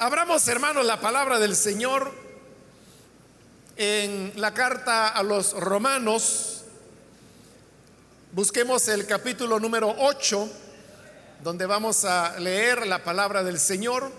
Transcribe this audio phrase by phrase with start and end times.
[0.00, 2.12] Abramos, hermanos, la palabra del Señor
[3.76, 6.62] en la carta a los romanos.
[8.30, 10.48] Busquemos el capítulo número 8,
[11.42, 14.12] donde vamos a leer la palabra del Señor.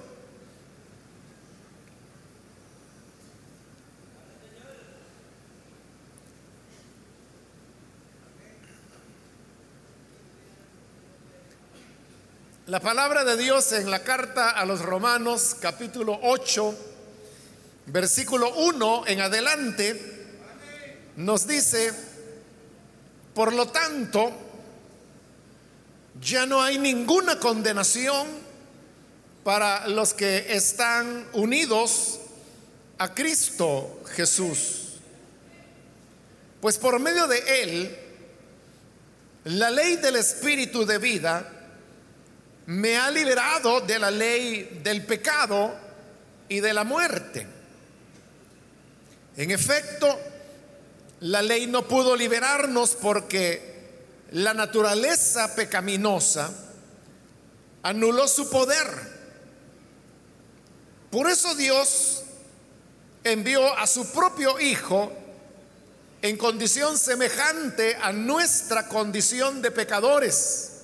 [12.70, 16.76] La palabra de Dios en la carta a los Romanos capítulo 8,
[17.88, 20.28] versículo 1 en adelante,
[21.16, 21.92] nos dice,
[23.34, 24.32] por lo tanto,
[26.22, 28.28] ya no hay ninguna condenación
[29.44, 32.20] para los que están unidos
[33.00, 35.00] a Cristo Jesús.
[36.62, 38.00] Pues por medio de Él,
[39.46, 41.56] la ley del Espíritu de vida,
[42.70, 45.76] me ha liberado de la ley del pecado
[46.48, 47.48] y de la muerte.
[49.38, 50.20] En efecto,
[51.22, 53.90] la ley no pudo liberarnos porque
[54.34, 56.52] la naturaleza pecaminosa
[57.82, 58.86] anuló su poder.
[61.10, 62.22] Por eso Dios
[63.24, 65.12] envió a su propio Hijo
[66.22, 70.79] en condición semejante a nuestra condición de pecadores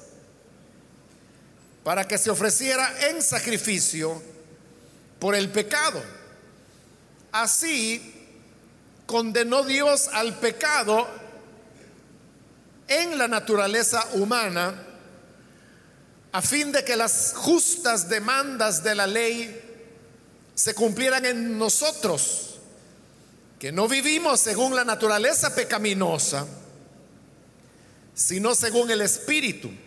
[1.86, 4.20] para que se ofreciera en sacrificio
[5.20, 6.02] por el pecado.
[7.32, 8.26] Así
[9.06, 11.08] condenó Dios al pecado
[12.88, 14.74] en la naturaleza humana
[16.32, 19.62] a fin de que las justas demandas de la ley
[20.56, 22.56] se cumplieran en nosotros,
[23.60, 26.48] que no vivimos según la naturaleza pecaminosa,
[28.16, 29.85] sino según el Espíritu.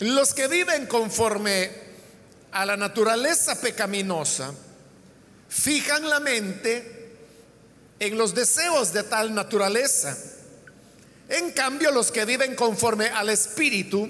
[0.00, 1.70] Los que viven conforme
[2.52, 4.52] a la naturaleza pecaminosa
[5.48, 7.16] fijan la mente
[8.00, 10.16] en los deseos de tal naturaleza.
[11.28, 14.08] En cambio, los que viven conforme al Espíritu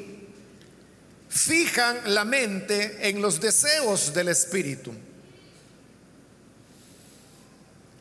[1.28, 4.93] fijan la mente en los deseos del Espíritu.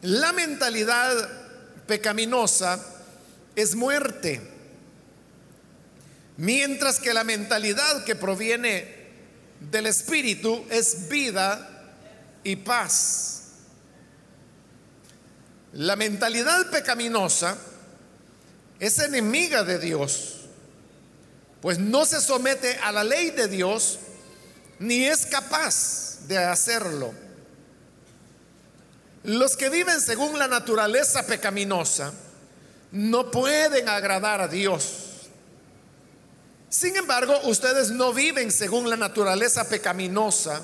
[0.03, 1.29] La mentalidad
[1.85, 2.79] pecaminosa
[3.55, 4.52] es muerte
[6.37, 9.03] Mientras que la mentalidad que proviene
[9.71, 11.69] del Espíritu es vida
[12.43, 13.43] y paz.
[15.73, 17.57] La mentalidad pecaminosa
[18.79, 20.41] es enemiga de Dios,
[21.61, 23.99] pues no se somete a la ley de Dios
[24.79, 27.13] ni es capaz de hacerlo.
[29.23, 32.11] Los que viven según la naturaleza pecaminosa
[32.91, 35.02] no pueden agradar a Dios
[36.73, 40.59] sin embargo, ustedes no viven según la naturaleza pecaminosa,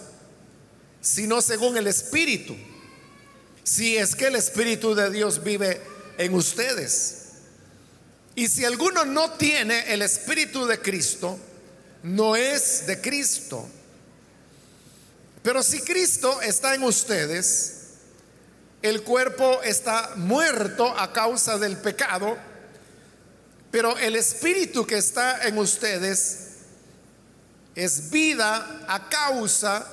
[0.99, 2.57] sino según el Espíritu.
[3.63, 5.79] Si es que el Espíritu de Dios vive
[6.17, 7.25] en ustedes.
[8.33, 11.37] Y si alguno no tiene el Espíritu de Cristo,
[12.01, 13.69] no es de Cristo.
[15.43, 17.81] Pero si Cristo está en ustedes,
[18.81, 22.48] el cuerpo está muerto a causa del pecado
[23.71, 26.47] pero el espíritu que está en ustedes
[27.75, 29.85] es vida a causa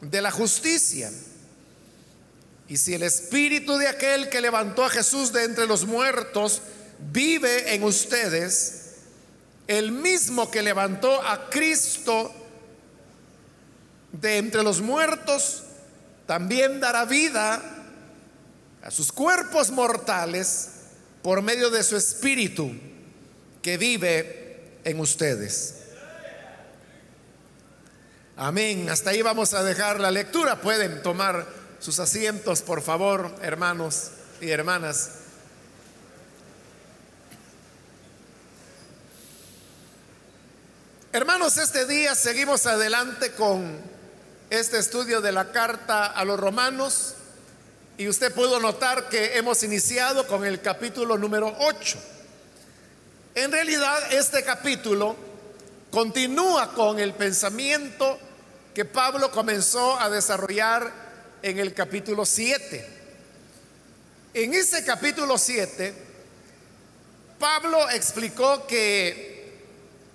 [0.00, 1.10] de la justicia.
[2.68, 6.62] Y si el espíritu de aquel que levantó a Jesús de entre los muertos
[7.10, 8.92] vive en ustedes,
[9.66, 12.32] el mismo que levantó a Cristo
[14.12, 15.64] de entre los muertos,
[16.26, 17.62] también dará vida
[18.82, 20.68] a sus cuerpos mortales
[21.22, 22.70] por medio de su espíritu
[23.62, 25.74] que vive en ustedes.
[28.36, 28.88] Amén.
[28.88, 30.60] Hasta ahí vamos a dejar la lectura.
[30.60, 31.44] Pueden tomar
[31.80, 34.10] sus asientos, por favor, hermanos
[34.40, 35.10] y hermanas.
[41.12, 43.76] Hermanos, este día seguimos adelante con
[44.50, 47.14] este estudio de la carta a los romanos
[47.96, 51.98] y usted pudo notar que hemos iniciado con el capítulo número 8.
[53.34, 55.16] En realidad este capítulo
[55.90, 58.18] continúa con el pensamiento
[58.74, 60.92] que Pablo comenzó a desarrollar
[61.42, 62.86] en el capítulo 7.
[64.34, 65.94] En ese capítulo 7,
[67.38, 69.56] Pablo explicó que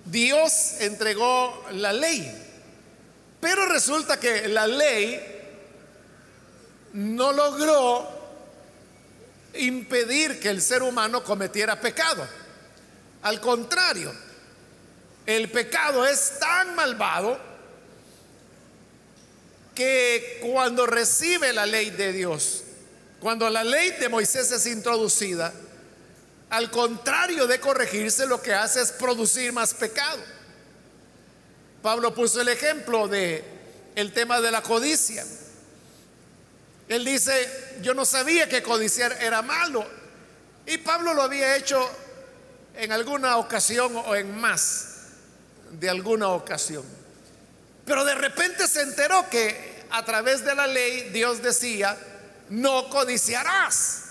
[0.04, 2.30] Dios entregó la ley,
[3.40, 5.20] pero resulta que la ley
[6.92, 8.08] no logró
[9.54, 12.26] impedir que el ser humano cometiera pecado.
[13.24, 14.12] Al contrario,
[15.24, 17.38] el pecado es tan malvado
[19.74, 22.64] que cuando recibe la ley de Dios,
[23.20, 25.54] cuando la ley de Moisés es introducida,
[26.50, 30.22] al contrario de corregirse, lo que hace es producir más pecado.
[31.80, 33.42] Pablo puso el ejemplo de
[33.96, 35.24] el tema de la codicia.
[36.88, 39.86] Él dice, yo no sabía que codiciar era malo.
[40.66, 42.03] Y Pablo lo había hecho
[42.76, 44.94] en alguna ocasión o en más
[45.70, 46.84] de alguna ocasión.
[47.84, 51.96] Pero de repente se enteró que a través de la ley Dios decía,
[52.50, 54.02] no codiciarás.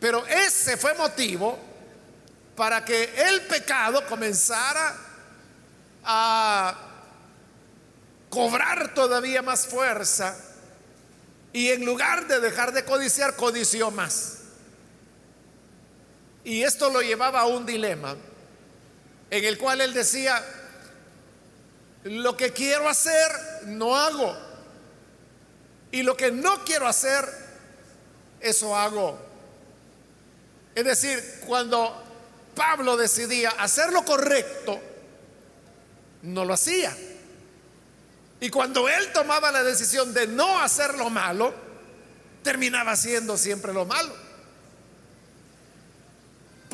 [0.00, 1.58] Pero ese fue motivo
[2.56, 4.94] para que el pecado comenzara
[6.04, 6.78] a
[8.28, 10.36] cobrar todavía más fuerza
[11.52, 14.43] y en lugar de dejar de codiciar, codició más.
[16.44, 18.16] Y esto lo llevaba a un dilema
[19.30, 20.44] en el cual él decía,
[22.04, 23.30] lo que quiero hacer,
[23.66, 24.36] no hago.
[25.90, 27.26] Y lo que no quiero hacer,
[28.40, 29.18] eso hago.
[30.74, 32.02] Es decir, cuando
[32.54, 34.80] Pablo decidía hacer lo correcto,
[36.22, 36.94] no lo hacía.
[38.40, 41.54] Y cuando él tomaba la decisión de no hacer lo malo,
[42.42, 44.23] terminaba haciendo siempre lo malo.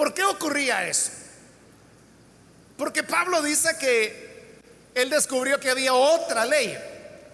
[0.00, 1.10] ¿Por qué ocurría eso?
[2.78, 4.56] Porque Pablo dice que
[4.94, 6.74] él descubrió que había otra ley.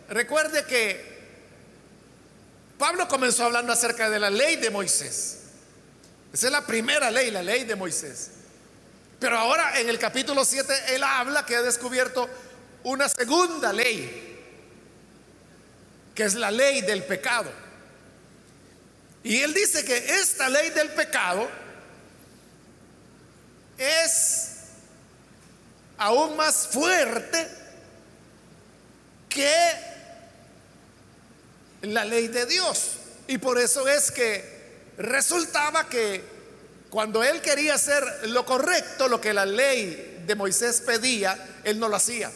[0.09, 1.17] Recuerde que
[2.77, 5.43] Pablo comenzó hablando acerca de la ley de Moisés.
[6.33, 8.33] Esa es la primera ley, la ley de Moisés.
[9.21, 12.29] Pero ahora en el capítulo 7 él habla que ha descubierto
[12.83, 14.43] una segunda ley,
[16.17, 17.49] que es la ley del pecado.
[19.23, 21.49] Y él dice que esta ley del pecado
[23.79, 24.49] es
[25.99, 27.49] aún más fuerte
[29.29, 29.57] que
[31.83, 32.93] la ley de Dios.
[33.29, 34.57] Y por eso es que
[34.99, 36.23] resultaba que
[36.91, 41.89] cuando él quería hacer lo correcto, lo que la ley de Moisés pedía, él no
[41.89, 42.31] lo hacía.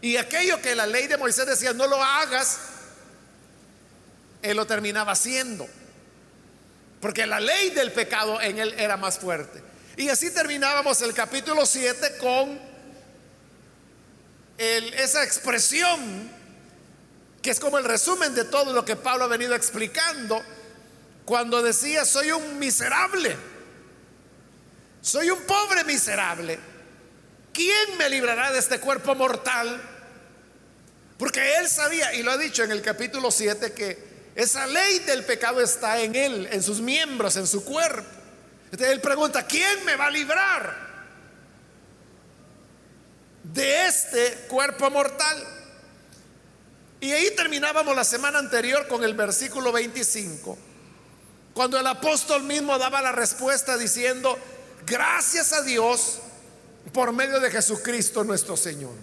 [0.00, 2.58] Y aquello que la ley de Moisés decía, no lo hagas,
[4.42, 5.66] él lo terminaba haciendo.
[7.00, 9.73] Porque la ley del pecado en él era más fuerte.
[9.96, 12.58] Y así terminábamos el capítulo 7 con
[14.58, 16.30] esa expresión
[17.40, 20.42] que es como el resumen de todo lo que Pablo ha venido explicando
[21.24, 23.36] cuando decía, soy un miserable,
[25.00, 26.58] soy un pobre miserable.
[27.52, 29.80] ¿Quién me librará de este cuerpo mortal?
[31.18, 35.24] Porque él sabía, y lo ha dicho en el capítulo 7, que esa ley del
[35.24, 38.23] pecado está en él, en sus miembros, en su cuerpo
[38.78, 40.74] él pregunta, ¿quién me va a librar
[43.42, 45.44] de este cuerpo mortal?
[47.00, 50.56] Y ahí terminábamos la semana anterior con el versículo 25,
[51.52, 54.38] cuando el apóstol mismo daba la respuesta diciendo,
[54.86, 56.20] gracias a Dios
[56.92, 58.94] por medio de Jesucristo nuestro Señor.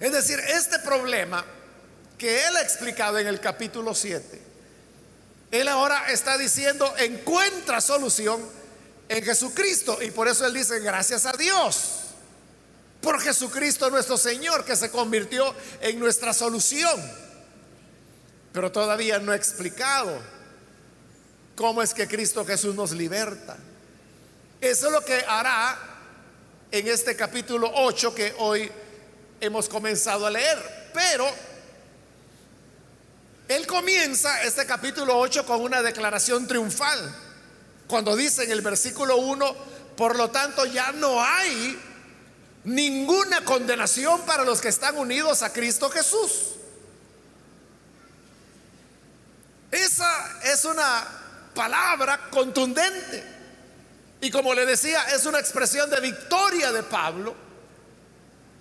[0.00, 1.44] Es decir, este problema
[2.18, 4.53] que él ha explicado en el capítulo 7,
[5.54, 8.44] él ahora está diciendo, encuentra solución
[9.08, 10.02] en Jesucristo.
[10.02, 12.00] Y por eso Él dice, gracias a Dios.
[13.00, 17.00] Por Jesucristo nuestro Señor, que se convirtió en nuestra solución.
[18.52, 20.20] Pero todavía no ha explicado
[21.54, 23.56] cómo es que Cristo Jesús nos liberta.
[24.60, 25.78] Eso es lo que hará
[26.70, 28.72] en este capítulo 8 que hoy
[29.40, 30.90] hemos comenzado a leer.
[30.92, 31.28] Pero
[33.48, 37.14] él comienza este capítulo 8 con una declaración triunfal.
[37.86, 39.56] Cuando dice en el versículo 1,
[39.96, 41.78] por lo tanto ya no hay
[42.64, 46.54] ninguna condenación para los que están unidos a Cristo Jesús.
[49.70, 51.06] Esa es una
[51.54, 53.34] palabra contundente.
[54.22, 57.34] Y como le decía, es una expresión de victoria de Pablo,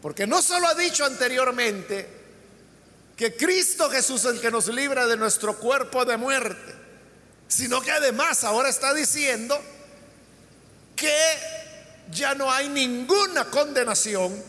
[0.02, 2.23] porque no solo ha dicho anteriormente,
[3.16, 6.74] que Cristo Jesús es el que nos libra de nuestro cuerpo de muerte,
[7.48, 9.60] sino que además ahora está diciendo
[10.96, 11.16] que
[12.12, 14.42] ya no hay ninguna condenación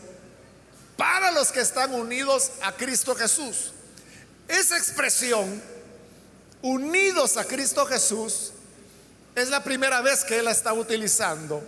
[0.97, 3.71] para los que están unidos a Cristo Jesús.
[4.47, 5.61] Esa expresión,
[6.61, 8.51] unidos a Cristo Jesús,
[9.35, 11.61] es la primera vez que él la está utilizando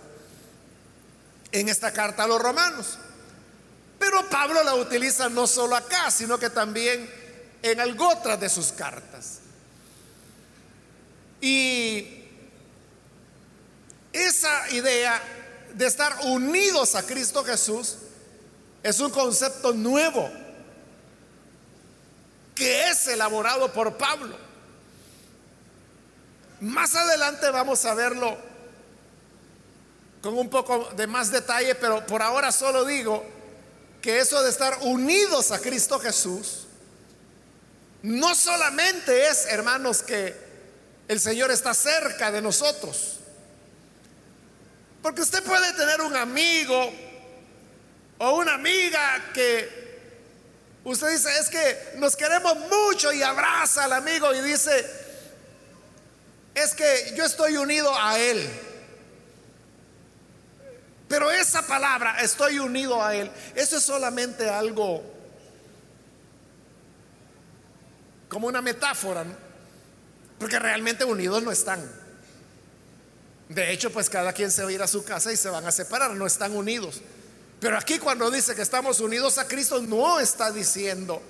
[1.52, 2.98] en esta carta a los romanos.
[4.08, 7.12] Pero Pablo la utiliza no solo acá, sino que también
[7.60, 9.40] en algo de sus cartas.
[11.42, 12.24] Y
[14.10, 15.20] esa idea
[15.74, 17.96] de estar unidos a Cristo Jesús
[18.82, 20.30] es un concepto nuevo
[22.54, 24.38] que es elaborado por Pablo.
[26.62, 28.38] Más adelante vamos a verlo
[30.22, 33.36] con un poco de más detalle, pero por ahora solo digo
[34.00, 36.66] que eso de estar unidos a Cristo Jesús,
[38.02, 40.34] no solamente es, hermanos, que
[41.08, 43.18] el Señor está cerca de nosotros,
[45.02, 46.92] porque usted puede tener un amigo
[48.18, 49.88] o una amiga que
[50.84, 54.84] usted dice, es que nos queremos mucho y abraza al amigo y dice,
[56.54, 58.67] es que yo estoy unido a él.
[61.08, 65.02] Pero esa palabra, estoy unido a Él, eso es solamente algo
[68.28, 69.24] como una metáfora,
[70.38, 71.82] porque realmente unidos no están.
[73.48, 75.66] De hecho, pues cada quien se va a ir a su casa y se van
[75.66, 77.00] a separar, no están unidos.
[77.58, 81.22] Pero aquí cuando dice que estamos unidos a Cristo, no está diciendo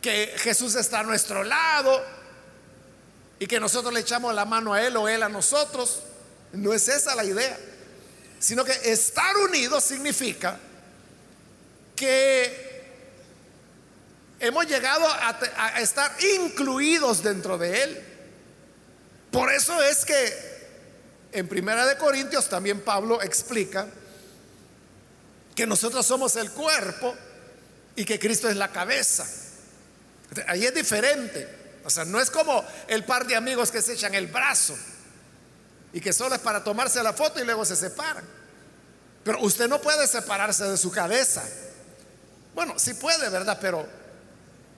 [0.00, 2.00] que Jesús está a nuestro lado
[3.40, 6.04] y que nosotros le echamos la mano a Él o Él a nosotros.
[6.52, 7.58] No es esa la idea
[8.40, 10.58] sino que estar unidos significa
[11.94, 12.80] que
[14.40, 18.04] hemos llegado a, estar incluidos dentro de Él.
[19.30, 20.50] Por eso es que
[21.32, 23.86] en Primera de Corintios también Pablo explica
[25.54, 27.14] que nosotros somos el cuerpo
[27.94, 29.28] y que Cristo es la cabeza.
[30.46, 31.46] Ahí es diferente.
[31.84, 34.76] O sea, no es como el par de amigos que se echan el brazo
[35.92, 38.24] y que solo es para tomarse la foto y luego se separan.
[39.24, 41.42] Pero usted no puede separarse de su cabeza.
[42.54, 43.58] Bueno, sí puede, ¿verdad?
[43.60, 43.86] Pero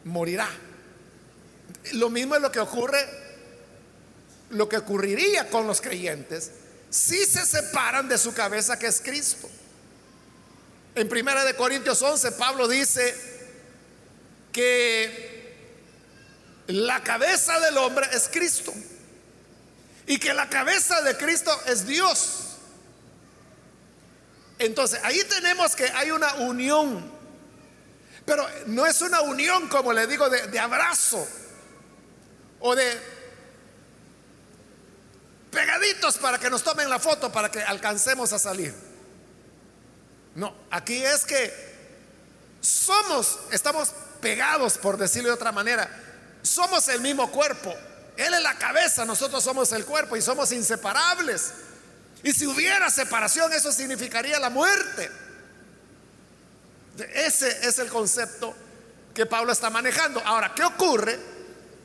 [0.05, 0.49] morirá.
[1.93, 3.07] Lo mismo es lo que ocurre,
[4.51, 6.51] lo que ocurriría con los creyentes
[6.93, 9.49] si se separan de su cabeza que es Cristo.
[10.95, 13.15] En Primera de Corintios 11 Pablo dice
[14.53, 15.57] que
[16.67, 18.75] la cabeza del hombre es Cristo
[20.07, 22.43] y que la cabeza de Cristo es Dios.
[24.59, 27.11] Entonces, ahí tenemos que hay una unión,
[28.25, 31.27] pero no es una unión, como le digo, de, abrazo
[32.61, 33.01] o de
[35.51, 38.75] pegaditos para que nos tomen la foto, para que alcancemos a salir.
[40.35, 41.73] No, aquí es que
[42.61, 45.91] somos, estamos pegados, por decirlo de otra manera,
[46.43, 47.75] somos el mismo cuerpo.
[48.17, 51.53] Él es la cabeza, nosotros somos el cuerpo y somos inseparables.
[52.23, 55.11] Y si hubiera separación, eso significaría la muerte.
[57.15, 58.55] Ese es el concepto
[59.15, 60.21] que Pablo está manejando.
[60.25, 61.19] Ahora, ¿qué ocurre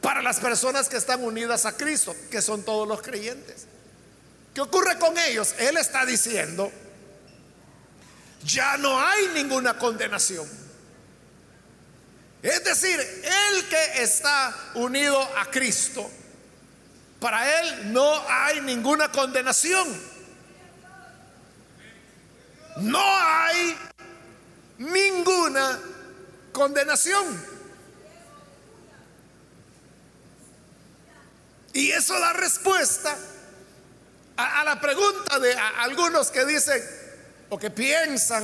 [0.01, 3.65] para las personas que están unidas a Cristo, que son todos los creyentes?
[4.53, 5.55] ¿Qué ocurre con ellos?
[5.59, 6.71] Él está diciendo,
[8.43, 10.66] ya no hay ninguna condenación.
[12.41, 16.09] Es decir, el que está unido a Cristo,
[17.19, 19.87] para él no hay ninguna condenación.
[22.77, 23.75] No hay
[24.77, 25.79] ninguna
[26.51, 27.57] condenación.
[31.73, 33.17] Y eso da respuesta
[34.35, 36.83] a, la pregunta de algunos que dicen
[37.49, 38.43] o que piensan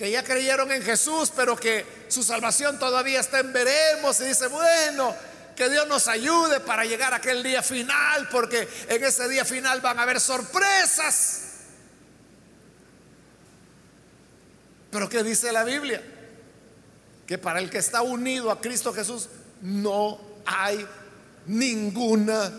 [0.00, 4.46] que ya creyeron en Jesús, pero que su salvación todavía está en veremos y dice,
[4.46, 5.14] bueno,
[5.54, 9.82] que Dios nos ayude para llegar a aquel día final, porque en ese día final
[9.82, 11.42] van a haber sorpresas.
[14.90, 16.02] Pero ¿qué dice la Biblia?
[17.26, 19.28] Que para el que está unido a Cristo Jesús
[19.60, 20.88] no hay
[21.44, 22.50] ninguna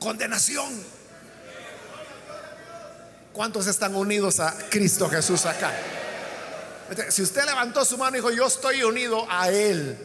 [0.00, 0.82] condenación.
[3.32, 5.72] ¿Cuántos están unidos a Cristo Jesús acá?
[7.10, 9.96] Si usted levantó su mano y dijo, yo estoy unido a Él,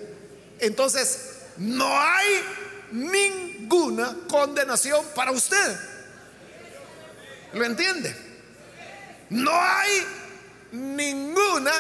[0.60, 2.44] entonces no hay
[2.92, 5.78] ninguna condenación para usted.
[7.54, 8.16] ¿Lo entiende?
[9.30, 10.06] No hay
[10.72, 11.72] ninguna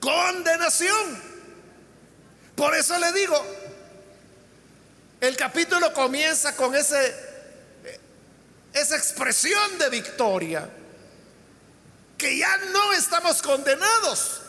[0.00, 1.20] condenación.
[2.54, 3.44] Por eso le digo,
[5.20, 7.14] el capítulo comienza con ese,
[8.72, 10.68] esa expresión de victoria,
[12.16, 14.42] que ya no estamos condenados.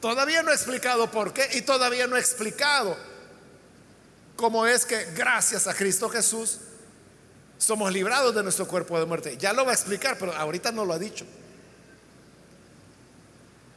[0.00, 2.96] Todavía no he explicado por qué y todavía no he explicado
[4.36, 6.58] cómo es que gracias a Cristo Jesús
[7.58, 9.36] somos librados de nuestro cuerpo de muerte.
[9.36, 11.26] Ya lo va a explicar, pero ahorita no lo ha dicho.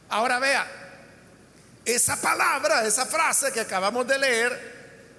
[0.08, 0.66] Ahora vea,
[1.84, 4.74] esa palabra, esa frase que acabamos de leer,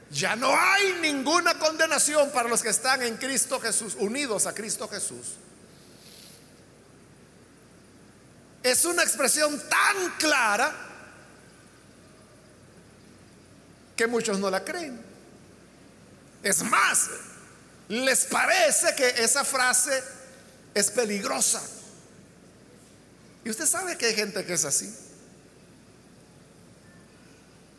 [0.09, 4.87] ya no hay ninguna condenación para los que están en Cristo Jesús, unidos a Cristo
[4.87, 5.35] Jesús.
[8.65, 10.73] Es una expresión tan clara
[13.95, 14.99] que muchos no la creen.
[16.41, 17.11] Es más,
[17.89, 20.03] les parece que esa frase
[20.73, 21.61] es peligrosa.
[23.43, 24.91] Y usted sabe que hay gente que es así.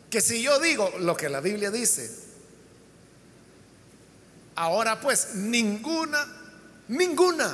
[0.09, 2.09] Que si yo digo lo que la Biblia dice,
[4.55, 6.25] ahora pues ninguna,
[6.87, 7.53] ninguna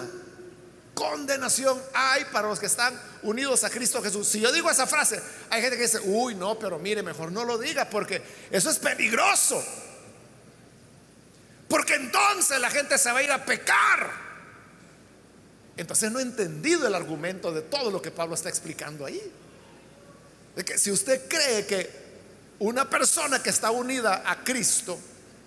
[0.93, 4.27] condenación hay para los que están unidos a Cristo Jesús.
[4.27, 7.43] Si yo digo esa frase, hay gente que dice, uy, no, pero mire, mejor no
[7.43, 9.63] lo diga porque eso es peligroso.
[11.67, 14.11] Porque entonces la gente se va a ir a pecar.
[15.75, 19.21] Entonces no he entendido el argumento de todo lo que Pablo está explicando ahí.
[20.55, 22.03] De que si usted cree que
[22.59, 24.99] una persona que está unida a Cristo,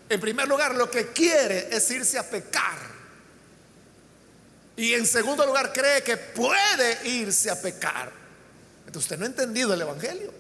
[0.09, 2.96] en primer lugar lo que quiere es irse a pecar
[4.76, 8.12] y en segundo lugar, cree que puede irse a pecar.
[8.80, 10.33] Entonces usted no ha entendido el Evangelio.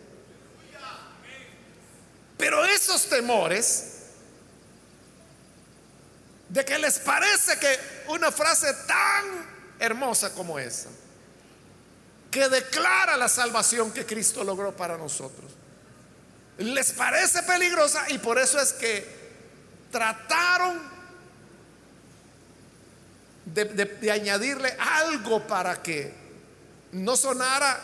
[2.36, 3.92] Pero esos temores
[6.50, 7.78] de que les parece que
[8.08, 9.24] una frase tan
[9.78, 10.90] hermosa como esa,
[12.30, 15.50] que declara la salvación que Cristo logró para nosotros,
[16.58, 19.16] les parece peligrosa y por eso es que
[19.90, 20.95] trataron
[23.46, 26.12] de, añadirle algo para que
[26.92, 27.80] no sonara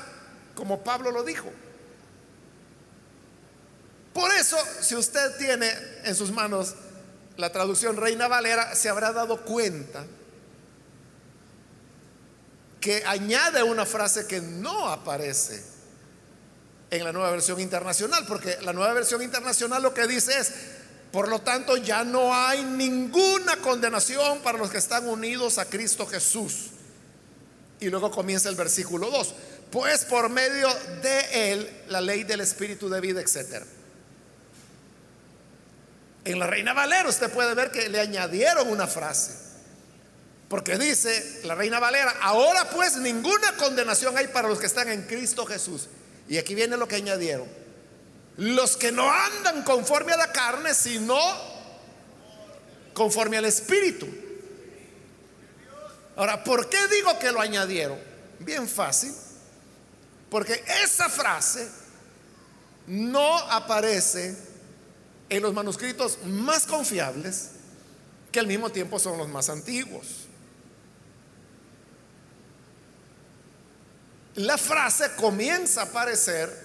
[0.55, 1.51] como Pablo lo dijo.
[4.13, 5.71] Por eso, si usted tiene
[6.05, 6.75] en sus manos
[7.37, 10.05] la traducción Reina Valera, se habrá dado cuenta
[12.81, 15.63] que añade una frase que no aparece
[16.91, 20.53] en la nueva versión internacional, porque la nueva versión internacional lo que dice es,
[21.13, 26.07] por lo tanto, ya no hay ninguna condenación para los que están unidos a Cristo
[26.07, 26.71] Jesús.
[27.81, 29.35] Y luego comienza el versículo 2.
[29.71, 30.69] Pues por medio
[31.03, 33.63] de él, la ley del Espíritu de vida, etc.
[36.25, 39.37] En la Reina Valera usted puede ver que le añadieron una frase.
[40.49, 45.03] Porque dice la Reina Valera, ahora pues ninguna condenación hay para los que están en
[45.03, 45.89] Cristo Jesús.
[46.27, 47.62] Y aquí viene lo que añadieron
[48.37, 51.19] los que no andan conforme a la carne, sino
[52.95, 54.07] conforme al Espíritu.
[56.17, 57.99] Ahora, ¿por qué digo que lo añadieron?
[58.39, 59.15] Bien fácil.
[60.31, 61.71] Porque esa frase
[62.87, 64.37] no aparece
[65.29, 67.51] en los manuscritos más confiables,
[68.31, 70.07] que al mismo tiempo son los más antiguos.
[74.35, 76.62] La frase comienza a aparecer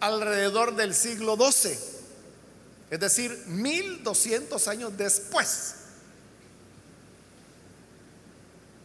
[0.00, 1.78] alrededor del siglo XII,
[2.90, 5.74] es decir, 1200 años después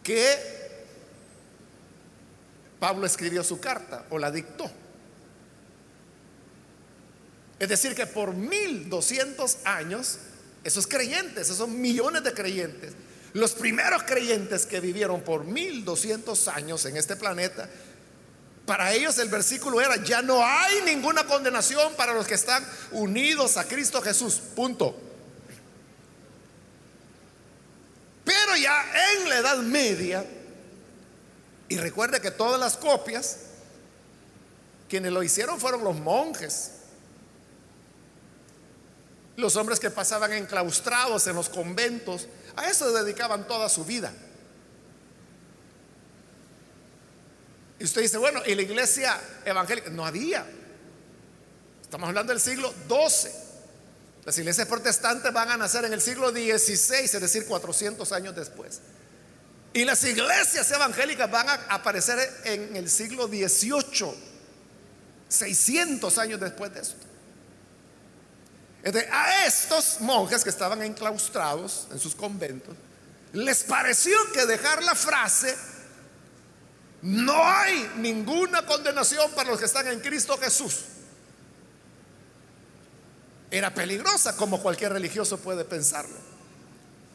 [0.03, 0.37] que
[2.79, 4.69] Pablo escribió su carta o la dictó.
[7.59, 10.17] Es decir, que por 1200 años,
[10.63, 12.93] esos creyentes, esos millones de creyentes,
[13.33, 17.69] los primeros creyentes que vivieron por 1200 años en este planeta,
[18.65, 23.57] para ellos el versículo era, ya no hay ninguna condenación para los que están unidos
[23.57, 24.35] a Cristo Jesús.
[24.55, 24.95] Punto.
[28.23, 30.25] Pero ya en la Edad Media,
[31.67, 33.37] y recuerde que todas las copias,
[34.87, 36.71] quienes lo hicieron fueron los monjes,
[39.37, 44.13] los hombres que pasaban enclaustrados en los conventos, a eso dedicaban toda su vida.
[47.81, 49.89] Y usted dice, bueno, ¿y la iglesia evangélica?
[49.89, 50.45] No había.
[51.81, 53.31] Estamos hablando del siglo XII.
[54.23, 58.81] Las iglesias protestantes van a nacer en el siglo XVI, es decir, 400 años después.
[59.73, 64.13] Y las iglesias evangélicas van a aparecer en el siglo XVIII,
[65.27, 66.95] 600 años después de esto.
[69.11, 72.75] a estos monjes que estaban enclaustrados en sus conventos,
[73.33, 75.57] les pareció que dejar la frase
[77.01, 80.81] no hay ninguna condenación para los que están en Cristo Jesús.
[83.49, 86.15] Era peligrosa como cualquier religioso puede pensarlo.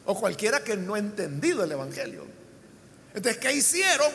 [0.05, 2.25] O cualquiera que no ha entendido el Evangelio.
[3.13, 4.11] Entonces, ¿qué hicieron?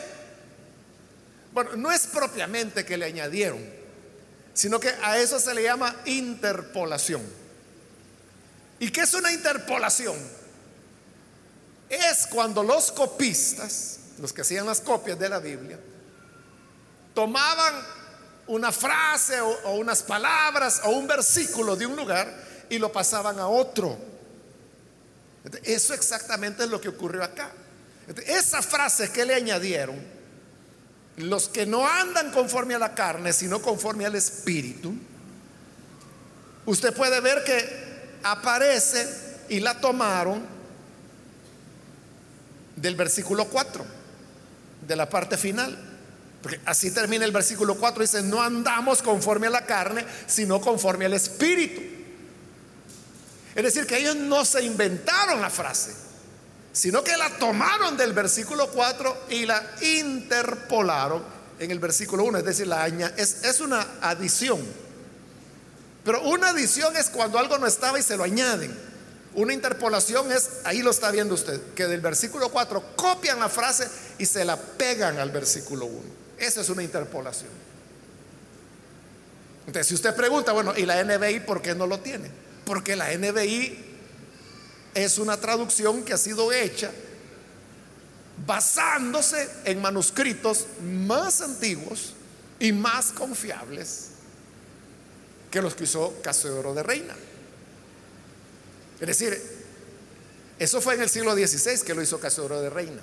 [1.53, 3.59] Bueno, no es propiamente que le añadieron,
[4.53, 7.21] sino que a eso se le llama interpolación.
[8.79, 10.15] ¿Y qué es una interpolación?
[11.89, 15.79] Es cuando los copistas los que hacían las copias de la Biblia,
[17.13, 17.73] tomaban
[18.47, 22.33] una frase o, unas palabras o un versículo de un lugar
[22.69, 23.97] y lo pasaban a otro.
[25.63, 27.51] Eso exactamente es lo que ocurrió acá.
[28.25, 29.95] Esa frase que le añadieron,
[31.17, 34.93] los que no andan conforme a la carne, sino conforme al Espíritu,
[36.65, 39.07] usted puede ver que aparece
[39.49, 40.45] y la tomaron
[42.75, 43.85] del versículo 4,
[44.87, 45.77] de la parte final.
[46.41, 51.05] Porque así termina el versículo 4, dice, no andamos conforme a la carne, sino conforme
[51.05, 51.81] al Espíritu.
[53.55, 55.93] Es decir, que ellos no se inventaron la frase,
[56.73, 61.23] sino que la tomaron del versículo 4 y la interpolaron
[61.59, 64.59] en el versículo 1, es decir, la es, es una adición.
[66.03, 68.92] Pero una adición es cuando algo no estaba y se lo añaden.
[69.35, 73.87] Una interpolación es, ahí lo está viendo usted, que del versículo 4 copian la frase
[74.17, 76.01] y se la pegan al versículo 1.
[76.37, 77.49] Esa es una interpolación.
[79.65, 82.29] Entonces, si usted pregunta, bueno, ¿y la NBI por qué no lo tiene?
[82.65, 83.93] Porque la NBI
[84.93, 86.91] es una traducción que ha sido hecha
[88.45, 92.13] basándose en manuscritos más antiguos
[92.59, 94.09] y más confiables
[95.49, 97.15] que los que hizo Casiodoro de Reina.
[99.09, 99.37] Es decir,
[100.59, 103.01] eso fue en el siglo XVI que lo hizo Casiodoro de Reina,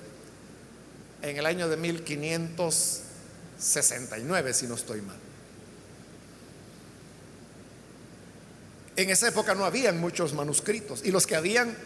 [1.21, 5.19] en el año de 1569, si no estoy mal.
[8.97, 11.77] En esa época no habían muchos manuscritos y los que habían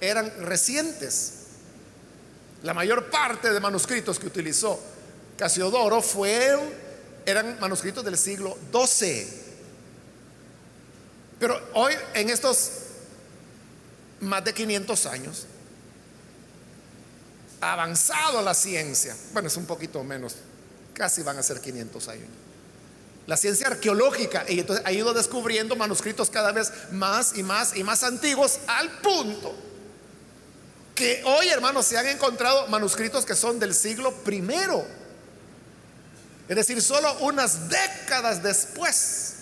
[0.00, 1.32] eran recientes.
[2.62, 4.80] La mayor parte de manuscritos que utilizó
[5.36, 6.72] Casiodoro fueron,
[7.24, 9.26] eran manuscritos del siglo XII.
[11.40, 12.85] Pero hoy, en estos
[14.20, 15.46] más de 500 años,
[17.60, 19.16] ha avanzado la ciencia.
[19.32, 20.36] Bueno, es un poquito menos,
[20.94, 22.28] casi van a ser 500 años.
[23.26, 27.82] La ciencia arqueológica y entonces ha ido descubriendo manuscritos cada vez más y más y
[27.82, 29.66] más antiguos al punto
[30.96, 34.84] que hoy, hermanos, se han encontrado manuscritos que son del siglo primero.
[36.48, 39.35] Es decir, solo unas décadas después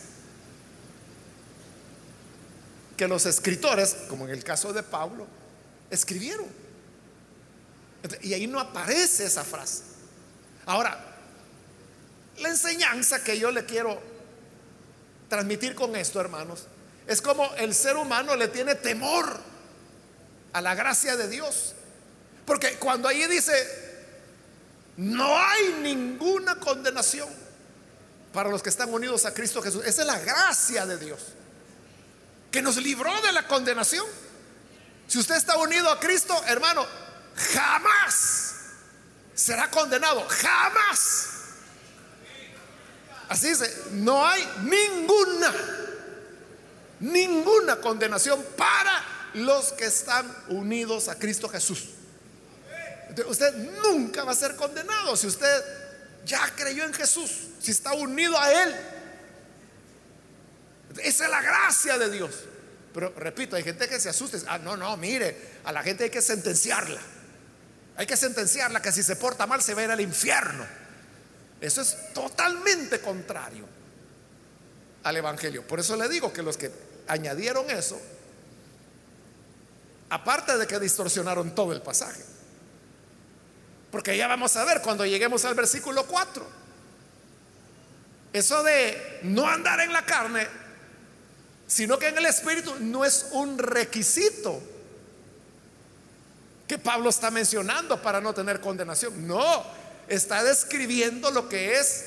[2.96, 5.26] que los escritores, como en el caso de Pablo,
[5.90, 6.46] escribieron.
[8.22, 9.82] Y ahí no aparece esa frase.
[10.66, 11.02] Ahora,
[12.38, 14.00] la enseñanza que yo le quiero
[15.28, 16.66] transmitir con esto, hermanos,
[17.06, 19.38] es como el ser humano le tiene temor
[20.52, 21.74] a la gracia de Dios.
[22.46, 23.52] Porque cuando ahí dice,
[24.96, 27.28] no hay ninguna condenación
[28.32, 29.84] para los que están unidos a Cristo Jesús.
[29.84, 31.20] Esa es la gracia de Dios,
[32.54, 34.06] que nos libró de la condenación.
[35.08, 36.86] Si usted está unido a Cristo, hermano,
[37.52, 38.54] jamás
[39.34, 41.30] será condenado, jamás.
[43.28, 45.52] Así dice, no hay ninguna,
[47.00, 51.88] ninguna condenación para los que están unidos a Cristo Jesús.
[53.26, 55.64] Usted nunca va a ser condenado si usted
[56.24, 58.93] ya creyó en Jesús, si está unido a Él.
[61.02, 62.44] Esa es la gracia de Dios.
[62.92, 64.38] Pero repito, hay gente que se asusta.
[64.46, 67.00] Ah, no, no, mire, a la gente hay que sentenciarla.
[67.96, 70.64] Hay que sentenciarla que si se porta mal se va a ir al infierno.
[71.60, 73.66] Eso es totalmente contrario
[75.02, 75.66] al Evangelio.
[75.66, 76.70] Por eso le digo que los que
[77.06, 78.00] añadieron eso
[80.14, 82.22] Aparte de que distorsionaron todo el pasaje.
[83.90, 86.46] Porque ya vamos a ver cuando lleguemos al versículo 4.
[88.32, 90.46] Eso de no andar en la carne,
[91.66, 94.62] sino que en el Espíritu no es un requisito
[96.66, 99.26] que Pablo está mencionando para no tener condenación.
[99.26, 99.64] No,
[100.08, 102.04] está describiendo lo que es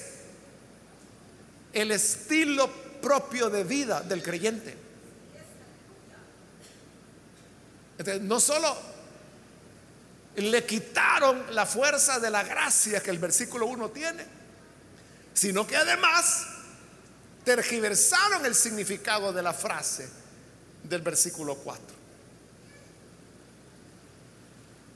[1.73, 2.69] el estilo
[3.01, 4.87] propio de vida del creyente.
[8.21, 8.77] no solo
[10.35, 14.23] le quitaron la fuerza de la gracia que el versículo 1 tiene,
[15.33, 16.45] sino que además
[17.47, 20.09] tergiversaron el significado de la frase
[20.83, 21.81] del versículo 4.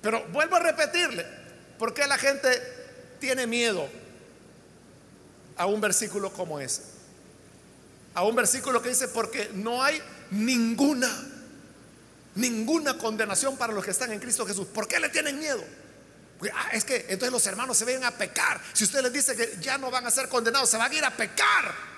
[0.02, 1.26] Pero vuelvo a repetirle,
[1.80, 2.50] ¿por qué la gente
[3.22, 3.88] tiene miedo
[5.56, 6.82] a un versículo como ese?
[8.16, 11.10] A un versículo que dice, porque no hay ninguna
[12.36, 14.68] ninguna condenación para los que están en Cristo Jesús.
[14.68, 15.64] ¿Por qué le tienen miedo?
[16.54, 18.60] Ah, es que entonces los hermanos se ven a pecar.
[18.74, 21.06] Si usted les dice que ya no van a ser condenados, se van a ir
[21.06, 21.91] a pecar.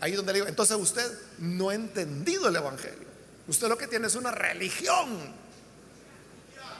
[0.00, 3.08] Ahí donde le digo, entonces usted no ha entendido el Evangelio.
[3.46, 5.34] Usted lo que tiene es una religión.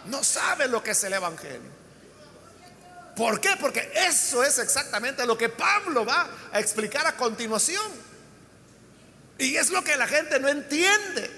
[0.06, 1.80] No sabe lo que es el Evangelio.
[3.16, 3.50] ¿Por qué?
[3.61, 7.85] Porque eso es exactamente lo que Pablo va a explicar a continuación.
[9.38, 11.30] Y es lo que la gente no entiende.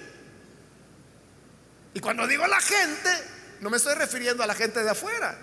[1.94, 3.10] Y cuando digo la gente,
[3.60, 5.36] no me estoy refiriendo a la gente de afuera,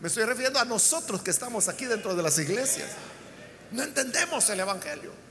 [0.00, 2.88] me estoy refiriendo a nosotros que estamos aquí dentro de las iglesias.
[3.72, 5.29] No entendemos el Evangelio.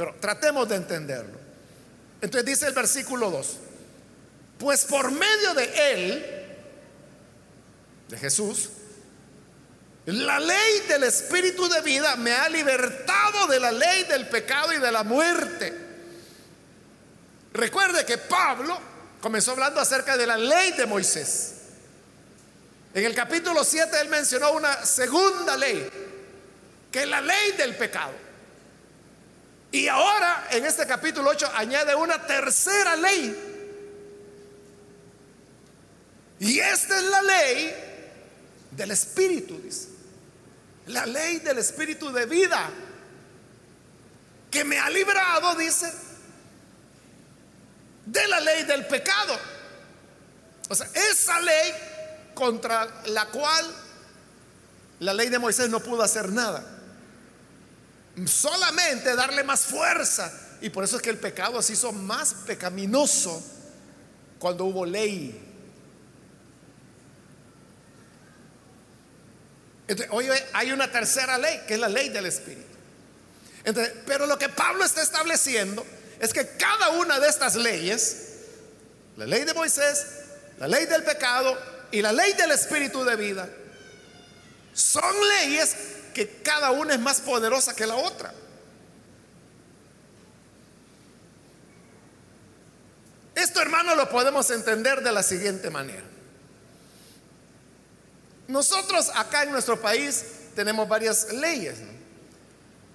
[0.00, 1.38] Pero tratemos de entenderlo.
[2.22, 3.56] Entonces dice el versículo 2,
[4.58, 6.46] pues por medio de él,
[8.08, 8.70] de Jesús,
[10.06, 14.78] la ley del Espíritu de vida me ha libertado de la ley del pecado y
[14.78, 15.74] de la muerte.
[17.52, 18.80] Recuerde que Pablo
[19.20, 21.56] comenzó hablando acerca de la ley de Moisés.
[22.94, 25.90] En el capítulo 7 él mencionó una segunda ley,
[26.90, 28.29] que es la ley del pecado.
[29.72, 33.48] Y ahora en este capítulo 8 añade una tercera ley.
[36.40, 37.74] Y esta es la ley
[38.72, 39.88] del Espíritu, dice.
[40.86, 42.68] La ley del Espíritu de vida
[44.50, 45.92] que me ha librado, dice,
[48.06, 49.38] de la ley del pecado.
[50.68, 51.72] O sea, esa ley
[52.34, 53.66] contra la cual
[55.00, 56.79] la ley de Moisés no pudo hacer nada.
[58.26, 60.32] Solamente darle más fuerza.
[60.60, 63.42] Y por eso es que el pecado se hizo más pecaminoso
[64.38, 65.48] cuando hubo ley.
[69.88, 72.70] Entonces, hay una tercera ley, que es la ley del Espíritu.
[73.64, 75.84] Entonces, pero lo que Pablo está estableciendo
[76.20, 78.16] es que cada una de estas leyes,
[79.16, 80.06] la ley de Moisés,
[80.58, 81.58] la ley del pecado
[81.90, 83.48] y la ley del espíritu de vida
[84.72, 85.74] son leyes
[86.12, 88.32] que cada una es más poderosa que la otra.
[93.34, 96.04] Esto, hermano, lo podemos entender de la siguiente manera.
[98.48, 101.78] Nosotros acá en nuestro país tenemos varias leyes.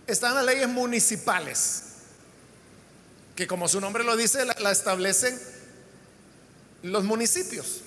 [0.06, 1.84] Están las leyes municipales,
[3.36, 5.40] que como su nombre lo dice, la, la establecen
[6.84, 7.82] los municipios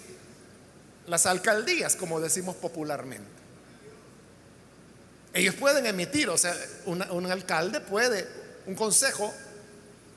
[1.08, 3.37] las alcaldías, como decimos popularmente.
[5.32, 8.26] Ellos pueden emitir, o sea, un alcalde puede,
[8.66, 9.32] un consejo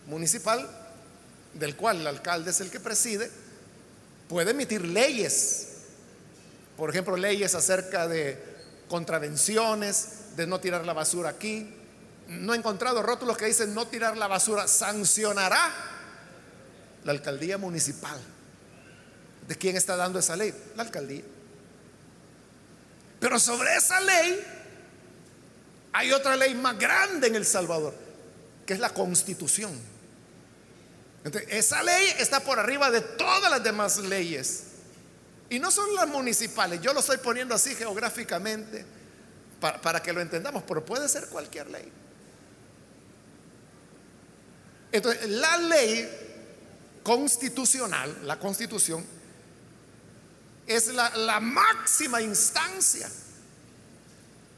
[0.08, 0.68] municipal,
[1.54, 3.30] del cual el alcalde es el que preside,
[4.30, 5.68] puede emitir leyes.
[6.78, 8.42] Por ejemplo, leyes acerca de
[8.88, 11.76] contravenciones, de no tirar la basura aquí.
[12.28, 15.62] No he encontrado rótulos que dicen no tirar la basura, sancionará
[17.04, 18.20] la alcaldía municipal.
[19.48, 20.54] ¿De quién está dando esa ley?
[20.76, 21.24] La alcaldía.
[23.20, 24.42] Pero sobre esa ley
[25.94, 27.94] hay otra ley más grande en El Salvador,
[28.66, 29.72] que es la constitución.
[31.50, 34.64] esa ley está por arriba de todas las demás leyes.
[35.50, 38.86] Y no son las municipales, yo lo estoy poniendo así geográficamente
[39.60, 41.92] para, para que lo entendamos, pero puede ser cualquier ley.
[44.94, 46.10] Entonces, la ley
[47.04, 49.06] constitucional, la constitución,
[50.68, 53.10] es la, máxima instancia.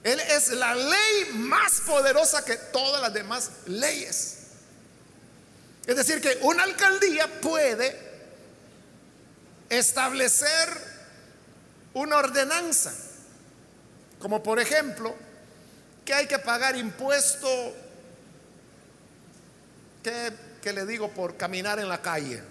[0.03, 4.37] Él es la ley más poderosa que todas las demás leyes.
[5.85, 7.97] Es decir, que una alcaldía puede
[9.69, 10.69] establecer
[11.93, 12.93] una ordenanza,
[14.19, 15.15] como por ejemplo,
[16.05, 17.47] que hay que pagar impuesto,
[20.03, 22.41] que, le digo, por caminar en la calle,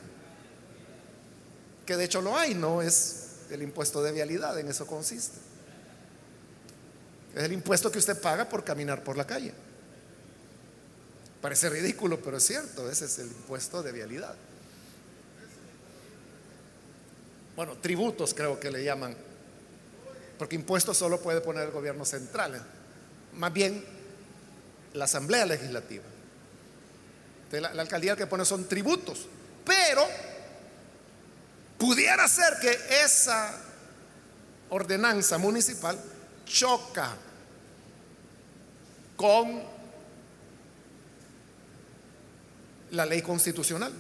[1.85, 5.52] que de hecho lo hay, no es el impuesto de vialidad, en eso consiste.
[7.35, 9.53] Es el impuesto que usted paga por caminar por la calle.
[11.41, 14.35] Parece ridículo, pero es cierto, ese es el impuesto de vialidad.
[17.57, 19.17] Bueno, tributos creo que le llaman,
[20.39, 22.65] porque impuestos solo puede poner el gobierno central,
[23.35, 23.85] más bien
[24.95, 26.05] la Asamblea Legislativa.
[27.51, 29.27] la, la alcaldía que pone son tributos,
[29.65, 30.07] pero
[31.83, 33.53] Pudiera ser que esa
[34.71, 35.99] ordenanza municipal
[36.53, 37.17] choca
[39.17, 39.63] con
[42.91, 43.93] la ley constitucional.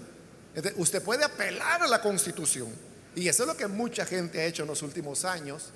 [0.77, 2.69] usted puede apelar a la constitución.
[3.15, 5.71] Y eso es lo que mucha gente ha hecho en los últimos años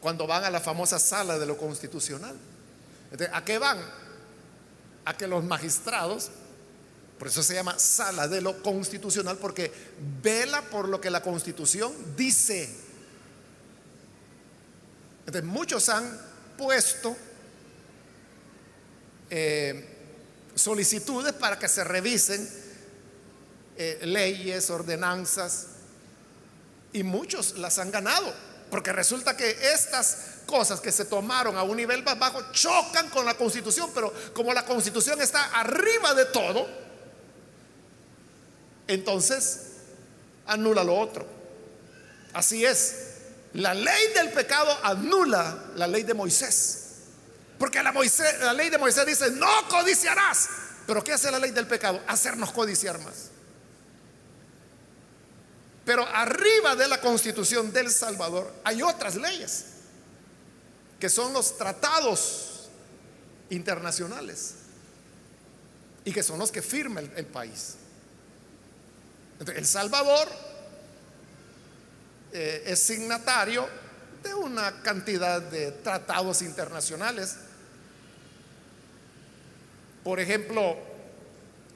[0.00, 2.36] cuando van a la famosa sala de lo constitucional.
[3.32, 3.78] ¿A qué van?
[5.04, 6.30] A que los magistrados
[7.18, 9.72] por eso se llama sala de lo constitucional, porque
[10.22, 12.87] vela por lo que la constitución dice.
[15.28, 16.18] Entonces, muchos han
[16.56, 17.14] puesto
[19.28, 19.86] eh,
[20.54, 22.48] solicitudes para que se revisen
[23.76, 25.66] eh, leyes, ordenanzas,
[26.94, 28.32] y muchos las han ganado,
[28.70, 33.26] porque resulta que estas cosas que se tomaron a un nivel más bajo chocan con
[33.26, 36.66] la constitución, pero como la constitución está arriba de todo,
[38.86, 39.72] entonces
[40.46, 41.26] anula lo otro.
[42.32, 43.08] Así es.
[43.54, 46.88] La ley del pecado anula la ley de Moisés.
[47.58, 47.92] Porque la,
[48.52, 50.48] ley de Moisés dice, no codiciarás.
[50.86, 52.00] Pero ¿qué hace la ley del pecado?
[52.06, 53.30] Hacernos codiciar más.
[55.84, 59.64] Pero arriba de la constitución del Salvador hay otras leyes,
[61.00, 62.68] que son los tratados
[63.50, 64.54] internacionales
[66.04, 67.76] y que son los que firma el, país.
[69.54, 70.28] el Salvador
[72.32, 73.68] eh, es signatario
[74.22, 77.36] de una cantidad de tratados internacionales.
[80.04, 80.76] Por ejemplo,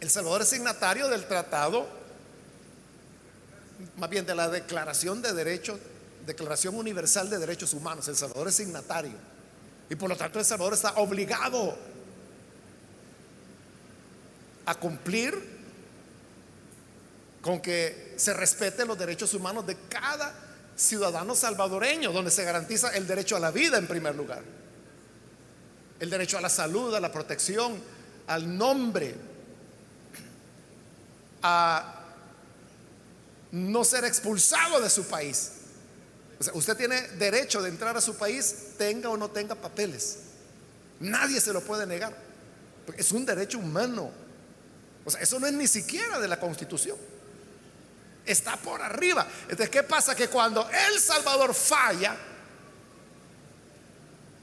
[0.00, 2.02] El Salvador es signatario del tratado
[3.96, 5.78] más bien de la Declaración de Derechos,
[6.26, 8.08] Declaración Universal de Derechos Humanos.
[8.08, 9.14] El Salvador es signatario.
[9.90, 11.76] Y por lo tanto El Salvador está obligado
[14.64, 15.62] a cumplir
[17.40, 20.32] con que se respeten los derechos humanos de cada
[20.76, 24.42] ciudadano salvadoreño, donde se garantiza el derecho a la vida en primer lugar,
[26.00, 27.78] el derecho a la salud, a la protección,
[28.26, 29.14] al nombre,
[31.42, 32.02] a
[33.52, 35.52] no ser expulsado de su país.
[36.54, 40.18] Usted tiene derecho de entrar a su país, tenga o no tenga papeles.
[40.98, 42.16] Nadie se lo puede negar.
[42.96, 44.10] Es un derecho humano.
[45.04, 46.96] O sea, eso no es ni siquiera de la constitución.
[48.24, 49.26] Está por arriba.
[49.42, 50.14] Entonces, ¿qué pasa?
[50.14, 52.16] Que cuando El Salvador falla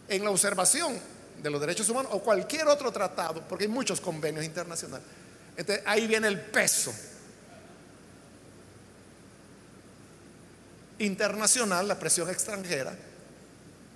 [0.07, 0.99] en la observación
[1.41, 5.07] de los derechos humanos o cualquier otro tratado, porque hay muchos convenios internacionales,
[5.55, 6.93] entonces ahí viene el peso
[10.99, 12.95] internacional, la presión extranjera,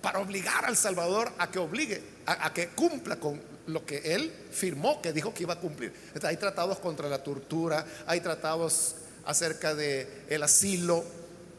[0.00, 5.00] para obligar al Salvador a que obligue, a, que cumpla con lo que él firmó,
[5.00, 5.92] que dijo que iba a cumplir.
[6.22, 11.04] hay tratados contra la tortura, hay tratados acerca de el asilo,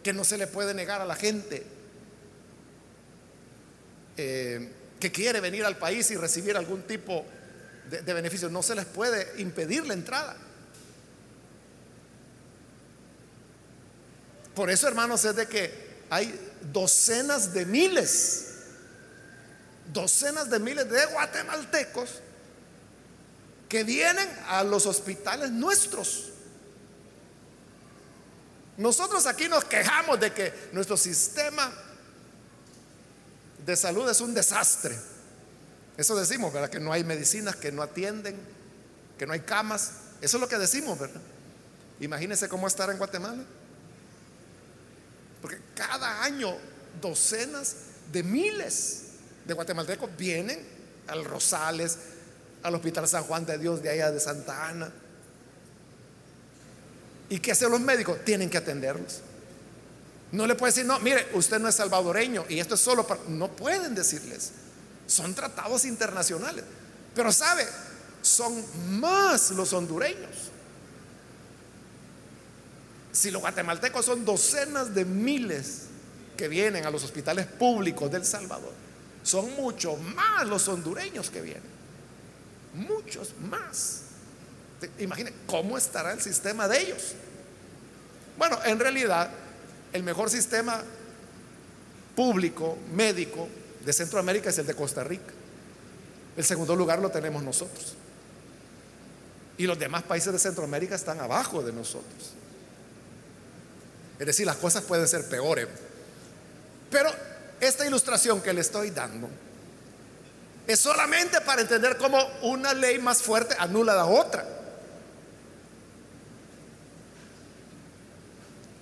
[0.03, 1.65] que no se le puede negar a la gente
[4.17, 7.25] eh, que quiere venir al país y recibir algún tipo
[7.89, 10.37] de, de beneficio, no se les puede impedir la entrada.
[14.55, 16.33] Por eso, hermanos, es de que hay
[16.71, 18.53] docenas de miles,
[19.91, 22.21] docenas de miles de guatemaltecos
[23.67, 26.29] que vienen a los hospitales nuestros.
[28.77, 31.71] Nosotros aquí nos quejamos de que nuestro sistema
[33.65, 34.95] de salud es un desastre.
[35.97, 36.69] Eso decimos, ¿verdad?
[36.69, 38.37] Que no hay medicinas, que no atienden,
[39.17, 39.91] que no hay camas.
[40.21, 41.21] Eso es lo que decimos, ¿verdad?
[41.99, 43.43] Imagínense cómo estar en Guatemala.
[45.41, 46.57] Porque cada año
[47.01, 47.75] docenas
[48.11, 49.03] de miles
[49.45, 50.59] de guatemaltecos vienen
[51.07, 51.97] al Rosales,
[52.63, 54.91] al Hospital San Juan de Dios de allá de Santa Ana.
[57.29, 58.23] ¿Y qué hacen los médicos?
[58.23, 59.21] Tienen que atenderlos.
[60.31, 63.21] No le puede decir, no, mire, usted no es salvadoreño y esto es solo para...
[63.27, 64.51] No pueden decirles.
[65.07, 66.63] Son tratados internacionales.
[67.13, 67.65] Pero sabe,
[68.21, 68.63] son
[68.99, 70.51] más los hondureños
[73.15, 75.83] si los guatemaltecos son docenas de miles
[76.35, 78.73] que vienen a los hospitales públicos del Salvador,
[79.23, 81.75] son mucho más los hondureños que vienen.
[82.73, 84.01] Muchos más.
[84.99, 87.13] Imaginen cómo estará el sistema de ellos.
[88.37, 89.29] Bueno, en realidad,
[89.93, 90.83] el mejor sistema
[92.15, 93.47] público, médico
[93.83, 95.33] de Centroamérica es el de Costa Rica.
[96.35, 97.95] El segundo lugar lo tenemos nosotros.
[99.57, 102.33] Y los demás países de Centroamérica están abajo de nosotros.
[104.19, 105.67] Es decir, las cosas pueden ser peores.
[106.89, 107.09] Pero
[107.59, 109.29] esta ilustración que le estoy dando
[110.67, 114.54] es solamente para entender cómo una ley más fuerte anula la otra.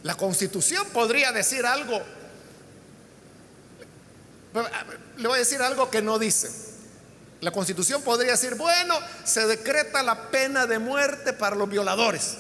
[0.03, 2.01] La constitución podría decir algo.
[5.17, 6.51] Le voy a decir algo que no dice.
[7.39, 12.35] La constitución podría decir, bueno, se decreta la pena de muerte para los violadores.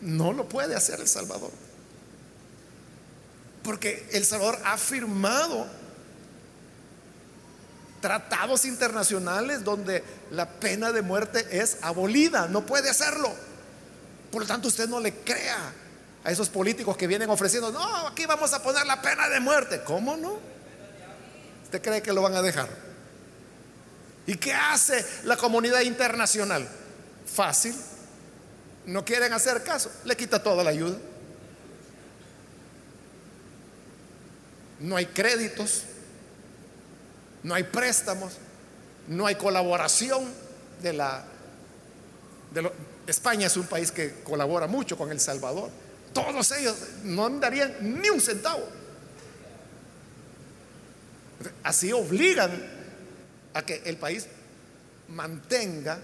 [0.00, 1.50] No lo puede hacer El Salvador.
[3.62, 5.66] Porque El Salvador ha firmado
[8.00, 10.02] tratados internacionales donde
[10.32, 12.48] la pena de muerte es abolida.
[12.48, 13.32] No puede hacerlo.
[14.32, 15.72] Por lo tanto, usted no le crea
[16.24, 19.82] a esos políticos que vienen ofreciendo, no, aquí vamos a poner la pena de muerte.
[19.84, 20.38] ¿Cómo no?
[21.64, 22.68] ¿Usted cree que lo van a dejar?
[24.26, 26.68] ¿Y qué hace la comunidad internacional?
[27.26, 27.74] Fácil
[28.86, 30.96] no quieren hacer caso, le quita toda la ayuda.
[34.80, 35.84] No hay créditos,
[37.42, 38.34] no hay préstamos,
[39.06, 40.24] no hay colaboración
[40.82, 41.24] de la...
[42.50, 42.70] De
[43.06, 45.70] España es un país que colabora mucho con El Salvador.
[46.12, 48.68] Todos ellos no darían ni un centavo.
[51.62, 52.50] Así obligan
[53.54, 54.26] a que el país
[55.08, 55.98] mantenga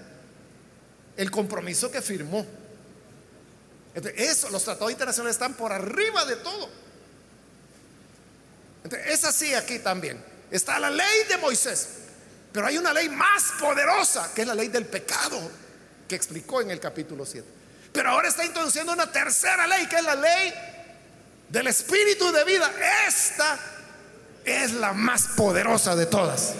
[1.17, 2.47] el compromiso que firmó.
[4.17, 6.69] eso, los tratados internacionales están por arriba de todo.
[9.07, 10.23] es así aquí también.
[10.51, 11.89] Está la ley de Moisés,
[12.53, 15.39] pero hay una ley más poderosa, que es la ley del pecado,
[16.09, 17.58] que explicó en el capítulo 7.
[17.93, 20.55] Pero ahora está introduciendo una tercera ley, que es la ley
[21.49, 22.71] del espíritu de vida.
[23.07, 23.59] Esta
[24.45, 26.55] es la más poderosa de todas.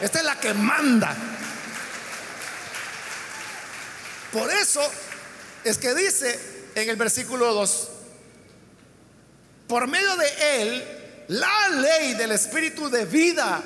[0.00, 1.14] Esta es la que manda.
[4.32, 4.82] Por eso
[5.64, 7.88] es que dice en el versículo 2,
[9.66, 13.62] por medio de él, la ley del espíritu de vida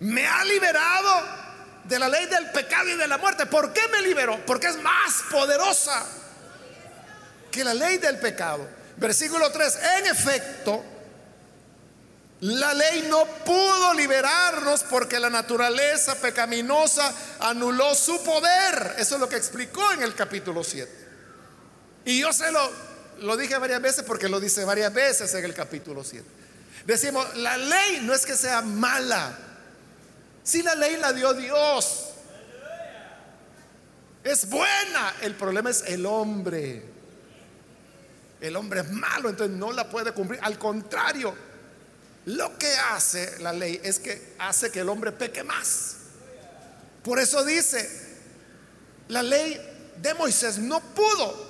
[0.00, 1.37] me ha liberado
[1.88, 3.46] de la ley del pecado y de la muerte.
[3.46, 4.44] ¿Por qué me liberó?
[4.46, 6.06] Porque es más poderosa
[7.50, 8.68] que la ley del pecado.
[8.96, 10.84] Versículo 3, en efecto,
[12.40, 18.94] la ley no pudo liberarnos porque la naturaleza pecaminosa anuló su poder.
[18.98, 21.06] Eso es lo que explicó en el capítulo 7.
[22.04, 22.70] Y yo se lo,
[23.20, 26.24] lo dije varias veces porque lo dice varias veces en el capítulo 7.
[26.84, 29.47] Decimos, la ley no es que sea mala.
[30.48, 32.06] Si la ley la dio Dios.
[34.24, 35.16] Es buena.
[35.20, 36.82] El problema es el hombre.
[38.40, 40.40] El hombre es malo, entonces no la puede cumplir.
[40.42, 41.34] Al contrario,
[42.24, 45.96] lo que hace la ley es que hace que el hombre peque más.
[47.04, 48.16] Por eso dice,
[49.08, 49.60] la ley
[50.00, 51.46] de Moisés no pudo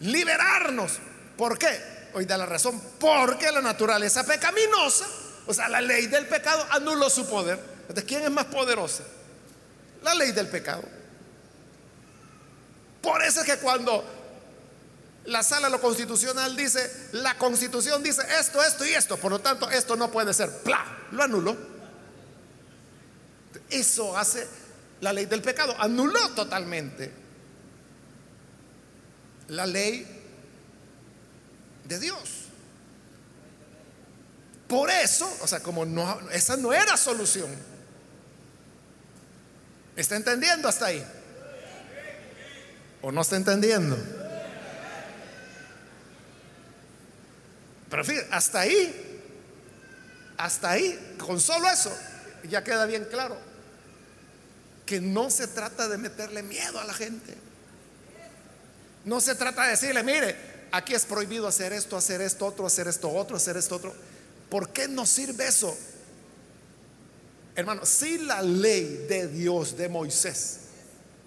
[0.00, 0.92] liberarnos.
[1.36, 2.08] ¿Por qué?
[2.14, 2.80] Hoy da la razón.
[2.98, 5.06] Porque la naturaleza pecaminosa,
[5.50, 7.58] o sea, la ley del pecado anuló su poder.
[7.88, 9.02] ¿De quién es más poderosa?
[10.04, 10.84] La ley del pecado.
[13.02, 14.04] Por eso es que cuando
[15.24, 19.68] la sala lo constitucional dice, la constitución dice esto, esto y esto, por lo tanto
[19.68, 20.50] esto no puede ser.
[20.58, 20.86] ¡Pla!
[21.10, 21.56] Lo anuló.
[23.70, 24.46] Eso hace
[25.00, 25.74] la ley del pecado.
[25.80, 27.12] Anuló totalmente
[29.48, 30.06] la ley
[31.86, 32.39] de Dios.
[34.70, 37.50] Por eso, o sea, como no, esa no era solución.
[39.96, 41.04] ¿Está entendiendo hasta ahí?
[43.02, 43.98] ¿O no está entendiendo?
[47.90, 49.22] Pero fíjate, hasta ahí,
[50.36, 51.92] hasta ahí, con solo eso,
[52.48, 53.36] ya queda bien claro
[54.86, 57.34] que no se trata de meterle miedo a la gente.
[59.04, 60.36] No se trata de decirle, mire,
[60.70, 64.09] aquí es prohibido hacer esto, hacer esto, otro, hacer esto, otro, hacer esto, otro.
[64.50, 65.76] ¿Por qué no sirve eso?
[67.54, 70.60] Hermano, si la ley de Dios, de Moisés,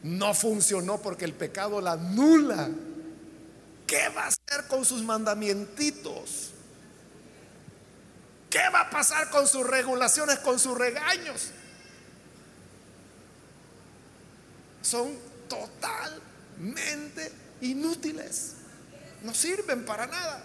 [0.03, 2.69] no funcionó porque el pecado la anula,
[3.87, 6.51] ¿qué va a hacer con sus mandamientos?
[8.49, 11.51] ¿Qué va a pasar con sus regulaciones, con sus regaños?
[14.81, 15.17] Son
[15.47, 18.55] totalmente inútiles.
[19.23, 20.43] No sirven para nada.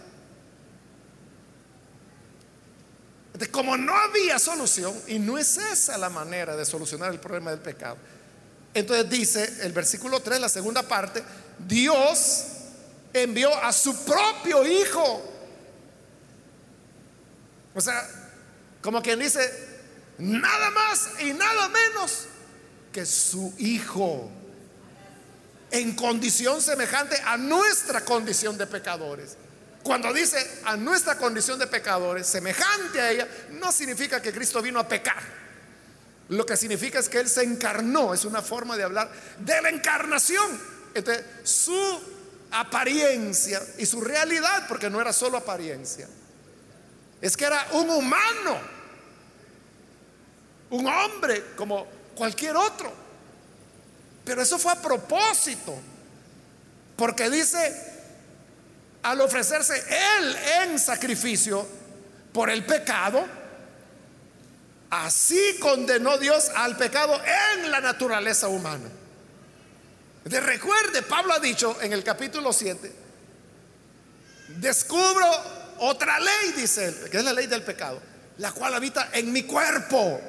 [3.39, 7.51] De como no había solución, y no es esa la manera de solucionar el problema
[7.51, 7.97] del pecado.
[8.75, 11.23] Entonces dice el versículo 3, la segunda parte,
[11.59, 12.45] Dios
[13.13, 15.39] envió a su propio Hijo
[17.79, 18.09] o sea,
[18.83, 19.41] como quien dice,
[20.19, 22.25] nada más y nada menos
[22.93, 24.29] que su Hijo,
[25.71, 29.37] en condición semejante a nuestra condición de pecadores.
[29.89, 34.79] Cuando dice a nuestra condición de pecadores, semejante a ella, no significa que Cristo vino
[34.79, 35.23] a pecar.
[36.29, 39.71] Lo que significa es que Él se encarnó, es una forma de hablar de la
[39.71, 40.61] encarnación.
[40.93, 42.03] Entonces, su
[42.51, 46.07] apariencia y su realidad, porque no era solo apariencia,
[47.23, 48.59] es que era un humano,
[50.69, 52.93] un hombre como cualquier otro.
[54.23, 55.75] Pero eso fue a propósito,
[56.95, 57.98] porque dice,
[59.03, 59.83] al ofrecerse
[60.19, 61.67] él en sacrificio
[62.33, 63.27] por el pecado,
[64.91, 67.21] así condenó Dios al pecado
[67.55, 68.89] en la naturaleza humana.
[70.25, 72.93] De recuerde, Pablo ha dicho en el capítulo 7,
[74.49, 75.27] descubro
[75.79, 78.01] otra ley, dice él, que es la ley del pecado,
[78.39, 80.21] la cual habita en mi cuerpo.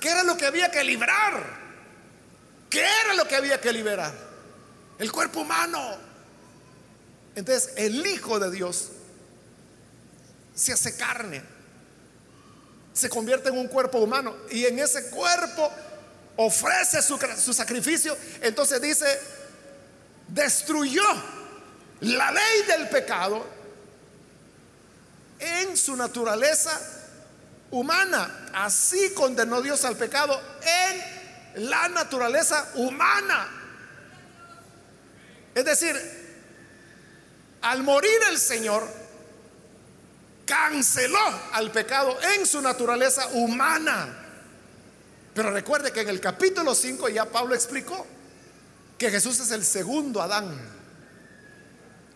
[0.00, 1.64] ¿Qué era lo que había que librar?
[2.70, 4.12] ¿Qué era lo que había que liberar?
[4.98, 6.13] El cuerpo humano.
[7.34, 8.90] Entonces el Hijo de Dios
[10.54, 11.42] se hace carne,
[12.92, 15.70] se convierte en un cuerpo humano y en ese cuerpo
[16.36, 18.16] ofrece su, su sacrificio.
[18.40, 19.06] Entonces dice,
[20.28, 21.02] destruyó
[22.00, 23.44] la ley del pecado
[25.40, 26.80] en su naturaleza
[27.70, 28.50] humana.
[28.52, 33.48] Así condenó Dios al pecado en la naturaleza humana.
[35.54, 36.23] Es decir,
[37.64, 38.86] al morir el Señor,
[40.44, 41.18] canceló
[41.52, 44.14] al pecado en su naturaleza humana.
[45.32, 48.06] Pero recuerde que en el capítulo 5 ya Pablo explicó
[48.98, 50.54] que Jesús es el segundo Adán.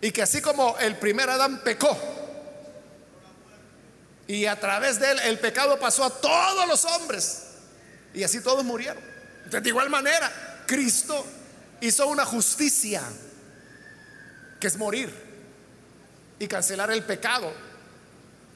[0.03, 1.97] Y que así como el primer Adán pecó,
[4.27, 7.45] y a través de él el pecado pasó a todos los hombres,
[8.13, 9.03] y así todos murieron.
[9.51, 10.31] de igual manera,
[10.67, 11.25] Cristo
[11.81, 13.03] hizo una justicia,
[14.61, 15.28] que es morir
[16.39, 17.53] y cancelar el pecado.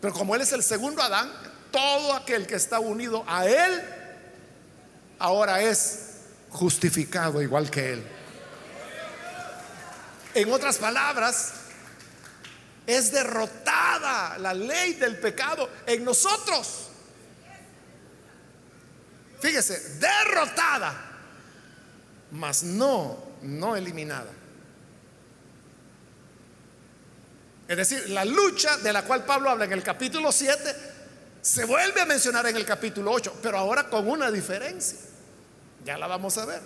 [0.00, 1.30] Pero como Él es el segundo Adán,
[1.70, 3.82] todo aquel que está unido a Él,
[5.18, 6.16] ahora es
[6.50, 8.04] justificado igual que Él.
[10.34, 11.52] En otras palabras,
[12.86, 16.88] es derrotada la ley del pecado en nosotros.
[19.40, 20.94] Fíjese, derrotada,
[22.32, 24.30] mas no, no eliminada.
[27.68, 30.92] Es decir, la lucha de la cual Pablo habla en el capítulo 7
[31.42, 34.98] se vuelve a mencionar en el capítulo 8, pero ahora con una diferencia.
[35.84, 36.60] Ya la vamos a ver.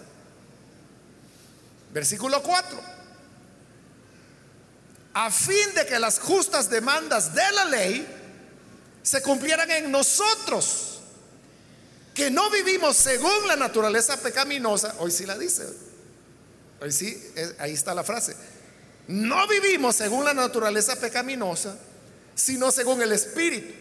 [1.92, 2.78] Versículo 4.
[5.14, 8.06] A fin de que las justas demandas de la ley
[9.02, 11.00] se cumplieran en nosotros,
[12.12, 15.64] que no vivimos según la naturaleza pecaminosa, hoy sí la dice,
[16.82, 18.36] hoy sí, ahí está la frase,
[19.08, 21.76] no vivimos según la naturaleza pecaminosa,
[22.34, 23.72] sino según el Espíritu.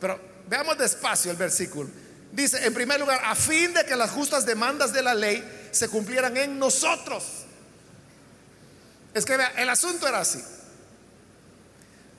[0.00, 1.88] Pero veamos despacio el versículo.
[2.32, 5.88] Dice, en primer lugar, a fin de que las justas demandas de la ley se
[5.88, 7.24] cumplieran en nosotros.
[9.14, 10.42] Es que vea, el asunto era así.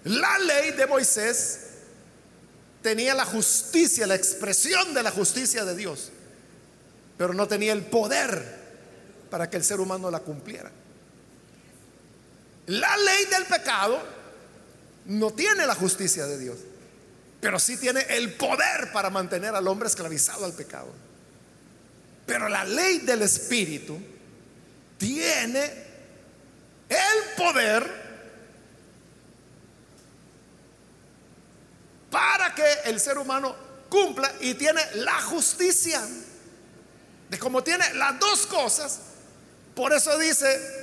[0.03, 1.59] La ley de Moisés
[2.81, 6.11] tenía la justicia, la expresión de la justicia de Dios,
[7.17, 8.59] pero no tenía el poder
[9.29, 10.71] para que el ser humano la cumpliera.
[12.71, 14.01] La ley del pecado
[15.05, 16.57] no tiene la justicia de Dios
[17.41, 20.93] pero sí tiene el poder para mantener al hombre esclavizado al pecado.
[22.27, 23.99] Pero la ley del Espíritu
[24.99, 25.63] tiene
[26.87, 28.01] el poder
[32.11, 33.55] para que el ser humano
[33.89, 35.99] cumpla y tiene la justicia.
[37.27, 38.99] De como tiene las dos cosas,
[39.73, 40.80] por eso dice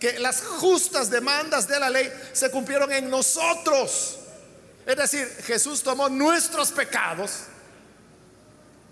[0.00, 4.18] que las justas demandas de la ley se cumplieron en nosotros.
[4.86, 7.42] Es decir, Jesús tomó nuestros pecados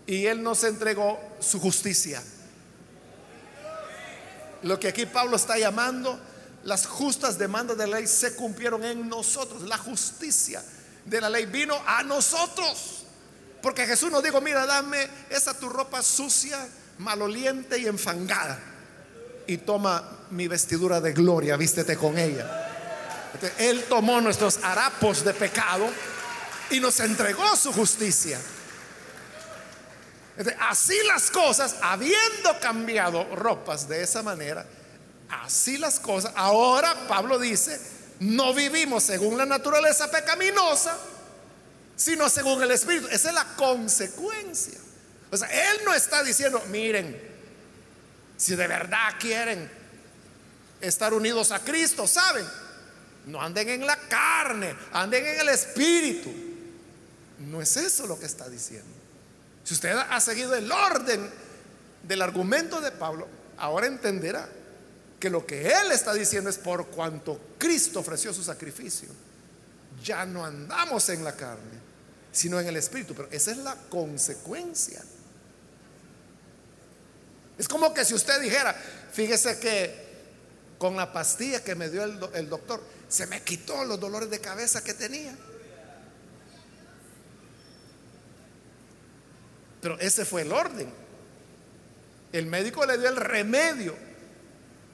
[0.07, 2.23] y Él nos entregó su justicia.
[4.63, 6.21] Lo que aquí Pablo está llamando,
[6.65, 9.63] las justas demandas de la ley se cumplieron en nosotros.
[9.63, 10.63] La justicia
[11.05, 13.05] de la ley vino a nosotros.
[13.63, 18.61] Porque Jesús nos dijo, mira, dame esa tu ropa sucia, maloliente y enfangada.
[19.49, 22.69] Y toma mi vestidura de gloria, vístete con ella.
[23.59, 25.87] Él tomó nuestros harapos de pecado
[26.71, 28.39] y nos entregó su justicia.
[30.61, 34.67] Así las cosas, habiendo cambiado ropas de esa manera,
[35.43, 37.81] así las cosas, ahora Pablo dice,
[38.21, 40.97] no vivimos según la naturaleza pecaminosa,
[41.97, 43.09] sino según el Espíritu.
[43.09, 44.79] Esa es la consecuencia.
[45.31, 47.28] O sea, Él no está diciendo, miren,
[48.39, 49.69] si de verdad quieren
[50.81, 52.47] estar unidos a Cristo, ¿saben?
[53.27, 56.33] No anden en la carne, anden en el espíritu.
[57.41, 58.89] No es eso lo que está diciendo.
[59.65, 61.29] Si usted ha seguido el orden
[62.05, 63.29] del argumento de Pablo,
[63.59, 64.49] ahora entenderá
[65.19, 69.09] que lo que él está diciendo es por cuanto Cristo ofreció su sacrificio.
[70.03, 71.79] Ya no andamos en la carne,
[72.31, 73.15] sino en el espíritu.
[73.15, 75.03] Pero esa es la consecuencia.
[77.59, 78.73] Es como que si usted dijera,
[79.13, 80.09] fíjese que
[80.79, 84.83] con la pastilla que me dio el, doctor, se me quitó los dolores de cabeza
[84.83, 85.37] que tenía.
[89.83, 90.89] Pero ese fue el orden.
[92.33, 93.97] El médico le dio el remedio,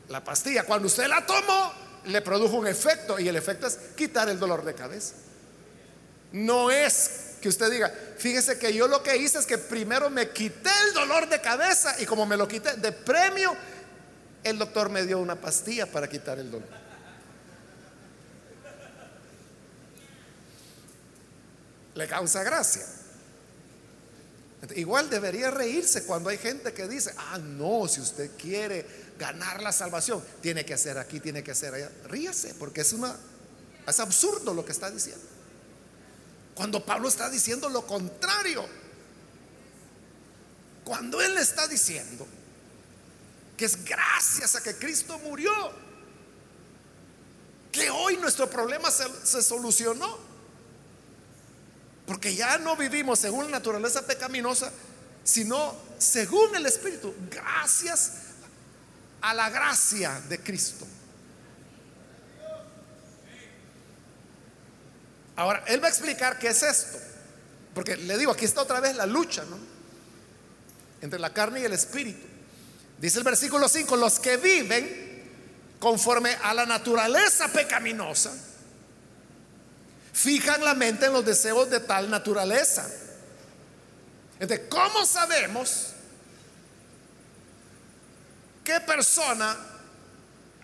[0.08, 0.64] la pastilla.
[0.64, 1.72] Cuando usted la tomó,
[2.06, 5.14] le produjo un efecto y el efecto es quitar el dolor de cabeza.
[6.32, 10.30] No es que usted diga, fíjese que yo lo que hice es que primero me
[10.30, 13.54] quité el dolor de cabeza y como me lo quité de premio,
[14.42, 16.66] el doctor me dio una pastilla para quitar el dolor.
[21.94, 22.82] le causa gracia.
[24.74, 28.86] Igual debería reírse cuando hay gente que dice, ah, no, si usted quiere
[29.18, 31.92] ganar la salvación, tiene que hacer aquí, tiene que hacer allá.
[32.08, 33.14] Ríase, porque es una,
[33.86, 35.33] es absurdo lo que está diciendo.
[36.54, 38.66] Cuando Pablo está diciendo lo contrario.
[40.84, 42.26] Cuando él está diciendo
[43.56, 45.52] que es gracias a que Cristo murió,
[47.72, 50.18] que hoy nuestro problema se, se solucionó.
[52.06, 54.70] Porque ya no vivimos según la naturaleza pecaminosa,
[55.24, 58.12] sino según el Espíritu, gracias
[59.22, 60.86] a la gracia de Cristo.
[65.36, 66.98] Ahora, él va a explicar qué es esto.
[67.74, 69.58] Porque le digo, aquí está otra vez la lucha, ¿no?
[71.00, 72.26] Entre la carne y el espíritu.
[72.98, 75.04] Dice el versículo 5, los que viven
[75.80, 78.32] conforme a la naturaleza pecaminosa,
[80.12, 82.88] fijan la mente en los deseos de tal naturaleza.
[84.38, 85.88] Entonces, ¿cómo sabemos
[88.64, 89.56] qué persona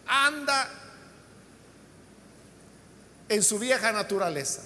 [0.07, 0.69] anda
[3.31, 4.61] en su vieja naturaleza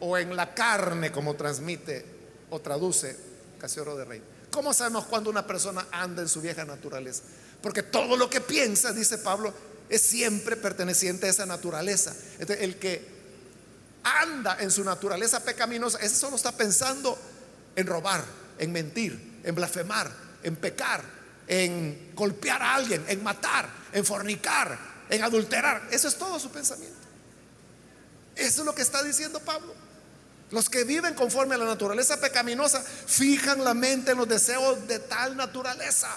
[0.00, 2.04] o en la carne como transmite
[2.50, 3.16] o traduce
[3.58, 4.22] Casioro de Rey?
[4.50, 7.22] ¿Cómo sabemos cuando una persona anda en su vieja naturaleza?
[7.62, 9.52] Porque todo lo que piensa, dice Pablo,
[9.88, 12.14] es siempre perteneciente a esa naturaleza.
[12.38, 13.02] el que
[14.04, 17.18] anda en su naturaleza pecaminosa, ese solo está pensando
[17.74, 18.22] en robar,
[18.58, 20.10] en mentir, en blasfemar,
[20.42, 21.02] en pecar,
[21.46, 24.78] en golpear a alguien, en matar, en fornicar,
[25.08, 25.88] en adulterar.
[25.90, 27.01] Eso es todo su pensamiento.
[28.36, 29.74] Eso es lo que está diciendo Pablo.
[30.50, 34.98] Los que viven conforme a la naturaleza pecaminosa fijan la mente en los deseos de
[34.98, 36.08] tal naturaleza.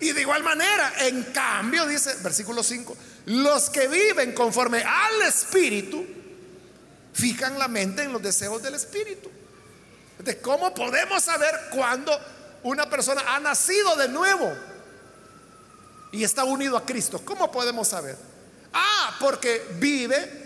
[0.00, 6.04] Y de igual manera, en cambio, dice versículo 5, los que viven conforme al Espíritu,
[7.12, 9.30] fijan la mente en los deseos del Espíritu.
[10.18, 12.18] De cómo podemos saber cuando
[12.62, 14.52] una persona ha nacido de nuevo
[16.12, 17.20] y está unido a Cristo.
[17.24, 18.16] ¿Cómo podemos saber?
[18.72, 20.40] Ah, porque vive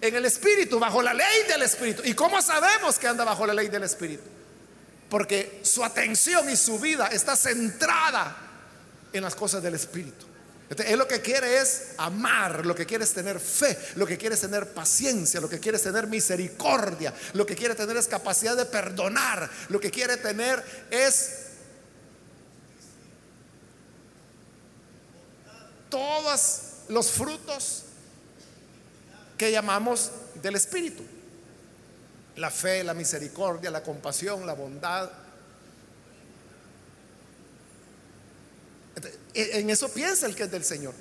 [0.00, 2.02] en el Espíritu, bajo la ley del Espíritu.
[2.04, 4.24] ¿Y cómo sabemos que anda bajo la ley del Espíritu?
[5.08, 8.36] Porque su atención y su vida está centrada
[9.12, 10.26] en las cosas del Espíritu.
[10.84, 14.34] él lo que quiere es amar, lo que quiere es tener fe, lo que quiere
[14.34, 18.56] es tener paciencia, lo que quiere es tener misericordia, lo que quiere tener es capacidad
[18.56, 21.46] de perdonar, lo que quiere tener es
[25.88, 27.82] todos los frutos
[29.36, 30.10] que llamamos
[30.42, 31.02] del Espíritu.
[32.36, 35.10] La fe, la misericordia, la compasión, la bondad,
[39.36, 40.94] En eso piensa el que es del Señor.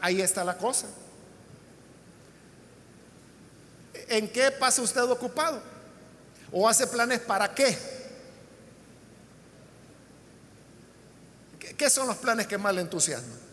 [0.00, 0.86] Ahí está la cosa.
[4.08, 5.60] ¿En qué pasa usted ocupado?
[6.52, 7.76] ¿O hace planes para qué?
[11.76, 13.51] ¿Qué son los planes que más le entusiasman?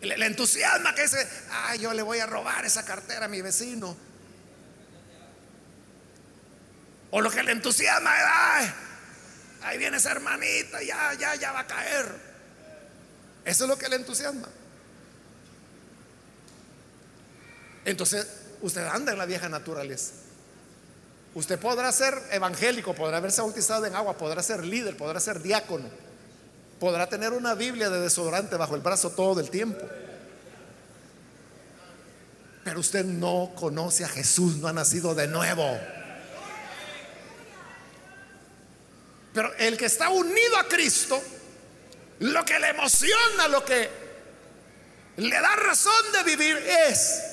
[0.00, 3.96] Le, entusiasma que dice, ah, yo le voy a robar esa cartera a mi vecino.
[7.10, 8.10] O lo que le entusiasma
[8.60, 8.70] es,
[9.62, 12.06] ahí viene esa hermanita, ya, ya, ya va a caer.
[13.44, 14.48] Eso es lo que le entusiasma.
[17.84, 18.26] Entonces,
[18.60, 20.12] usted anda en la vieja naturaleza.
[21.34, 25.88] Usted podrá ser evangélico, podrá haberse bautizado en agua, podrá ser líder, podrá ser diácono,
[26.80, 29.86] podrá tener una Biblia de desodorante bajo el brazo todo el tiempo.
[32.64, 35.78] Pero usted no conoce a Jesús, no ha nacido de nuevo.
[39.34, 41.22] Pero el que está unido a Cristo,
[42.20, 43.88] lo que le emociona, lo que
[45.18, 47.29] le da razón de vivir es,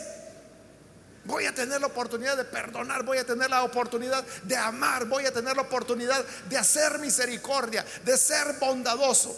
[1.28, 5.26] voy a tener la oportunidad de perdonar, voy a tener la oportunidad de amar, voy
[5.26, 9.38] a tener la oportunidad de hacer misericordia, de ser bondadoso,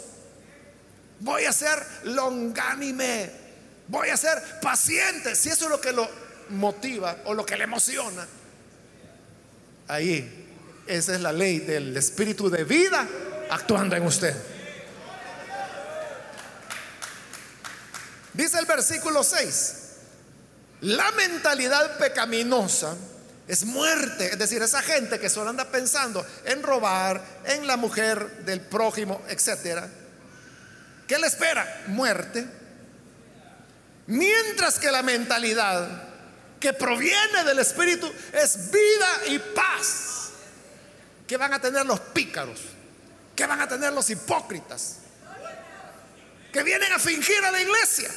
[1.19, 3.31] voy a ser longánime,
[3.87, 5.35] voy a ser paciente.
[5.35, 6.07] Si eso es lo que lo
[6.49, 8.27] motiva o lo que le emociona,
[9.87, 10.47] ahí
[10.85, 13.07] esa es la ley del espíritu de vida
[13.49, 14.35] actuando en usted.
[18.33, 19.78] Dice el versículo 6,
[20.81, 22.95] la mentalidad pecaminosa
[23.47, 28.45] es muerte, es decir, esa gente que solo anda pensando en robar, en la mujer
[28.45, 29.89] del prójimo, etcétera.
[31.07, 31.83] ¿Qué le espera?
[31.87, 32.45] Muerte.
[34.05, 36.03] Mientras que la mentalidad
[36.59, 40.29] que proviene del Espíritu es vida y paz
[41.27, 42.59] que van a tener los pícaros,
[43.35, 44.97] que van a tener los hipócritas,
[46.53, 48.09] que vienen a fingir a la iglesia,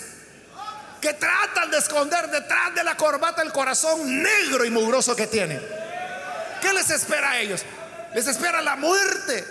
[1.02, 5.60] que tratan de esconder detrás de la corbata el corazón negro y mugroso que tienen.
[6.62, 7.62] ¿Qué les espera a ellos?
[8.14, 9.44] Les espera la muerte.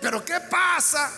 [0.00, 1.10] Pero ¿qué pasa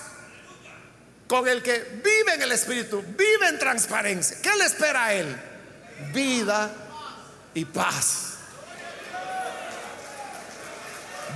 [1.27, 4.37] con el que vive en el Espíritu, vive en transparencia?
[4.43, 5.37] ¿Qué le espera a él?
[6.13, 6.71] vida
[7.55, 8.35] y paz.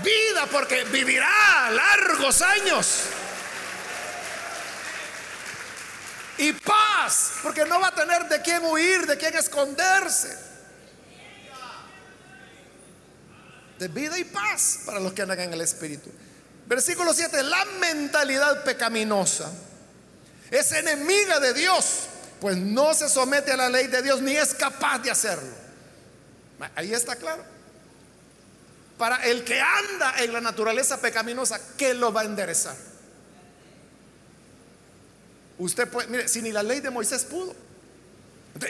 [0.02, 3.04] Vida porque vivirá largos años.
[6.38, 10.36] Y paz porque no va a tener de quién huir, de quién esconderse.
[13.78, 16.10] De vida y paz para los que andan en el Espíritu.
[16.66, 19.50] Versículo 7, la mentalidad pecaminosa
[20.50, 22.06] es enemiga de Dios,
[22.40, 25.52] pues no se somete a la ley de Dios ni es capaz de hacerlo.
[26.74, 27.44] Ahí está claro.
[28.96, 32.76] Para el que anda en la naturaleza pecaminosa, ¿qué lo va a enderezar?
[35.58, 37.54] Usted puede, mire, si ni la ley de Moisés pudo.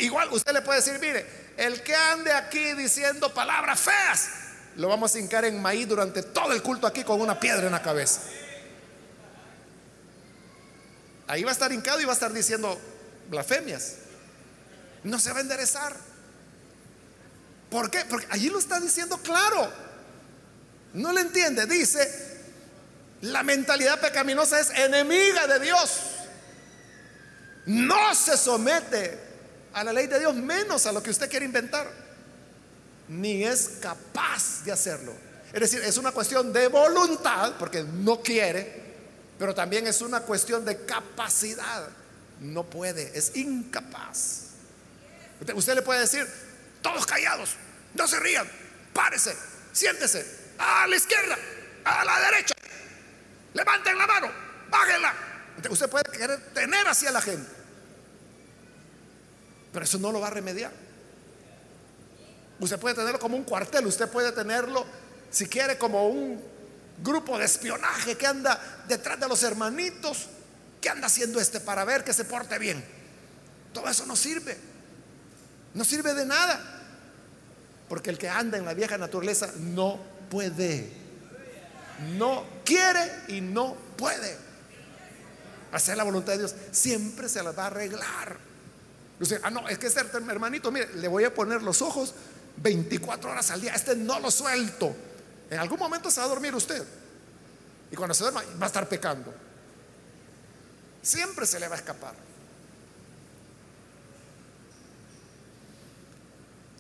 [0.01, 1.27] igual usted le puede decir, mire,
[1.57, 4.29] el que ande aquí diciendo palabras feas,
[4.77, 7.73] lo vamos a hincar en maíz durante todo el culto aquí con una piedra en
[7.73, 8.21] la cabeza.
[11.27, 12.81] Ahí va a estar hincado y va a estar diciendo
[13.29, 13.97] blasfemias.
[15.05, 15.95] No se va a enderezar.
[17.71, 18.05] ¿Por qué?
[18.09, 19.71] Porque allí lo está diciendo claro.
[20.95, 21.67] No le entiende.
[21.67, 22.39] Dice,
[23.21, 26.01] la mentalidad pecaminosa es enemiga de Dios.
[27.69, 29.19] No se somete
[29.75, 31.87] a la ley de Dios, menos a lo que usted quiere inventar.
[33.09, 35.13] Ni es capaz de hacerlo.
[35.53, 38.89] Es decir, es una cuestión de voluntad, porque no quiere,
[39.39, 41.89] pero también es una cuestión de capacidad.
[42.41, 44.45] No puede, es incapaz.
[45.55, 46.27] Usted, le puede decir,
[46.81, 47.51] todos callados,
[47.95, 48.49] no se rían,
[48.93, 49.37] párese,
[49.73, 50.27] siéntese,
[50.59, 51.37] a la izquierda,
[51.85, 52.55] a la derecha,
[53.55, 54.31] levanten la mano,
[54.71, 55.15] bájenla.
[55.71, 57.51] Usted puede querer tener hacia la gente,
[59.73, 60.73] pero eso no lo va a remediar.
[62.61, 64.85] Usted puede tenerlo como un cuartel, usted puede tenerlo,
[65.31, 66.43] si quiere, como un
[67.03, 70.27] grupo de espionaje que anda detrás de los hermanitos.
[70.81, 72.85] ¿Qué anda haciendo este para ver que se porte bien?
[73.73, 74.57] Todo eso no sirve.
[75.75, 76.61] No sirve de nada.
[77.89, 79.99] Porque el que anda en la vieja naturaleza no
[80.31, 80.91] puede.
[82.17, 84.37] No quiere y no puede.
[85.73, 88.48] Hacer la voluntad de Dios siempre se la va a arreglar.
[89.43, 92.15] Ah, no, es que este hermanito, mire, le voy a poner los ojos
[92.57, 93.75] 24 horas al día.
[93.75, 94.95] Este no lo suelto.
[95.51, 96.85] En algún momento se va a dormir usted.
[97.91, 99.33] Y cuando se duerma va a estar pecando.
[101.03, 102.15] Siempre se le va a escapar.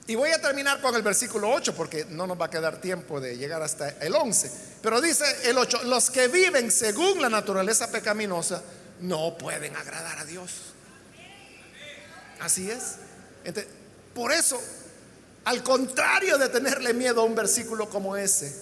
[0.06, 3.20] Y voy a terminar con el versículo 8 porque no nos va a quedar tiempo
[3.20, 4.50] de llegar hasta el 11.
[4.80, 8.62] Pero dice el 8, los que viven según la naturaleza pecaminosa
[9.00, 10.50] no pueden agradar a Dios.
[12.40, 12.96] Así es.
[14.14, 14.60] por eso
[15.48, 18.54] al contrario de tenerle miedo a un versículo como ese,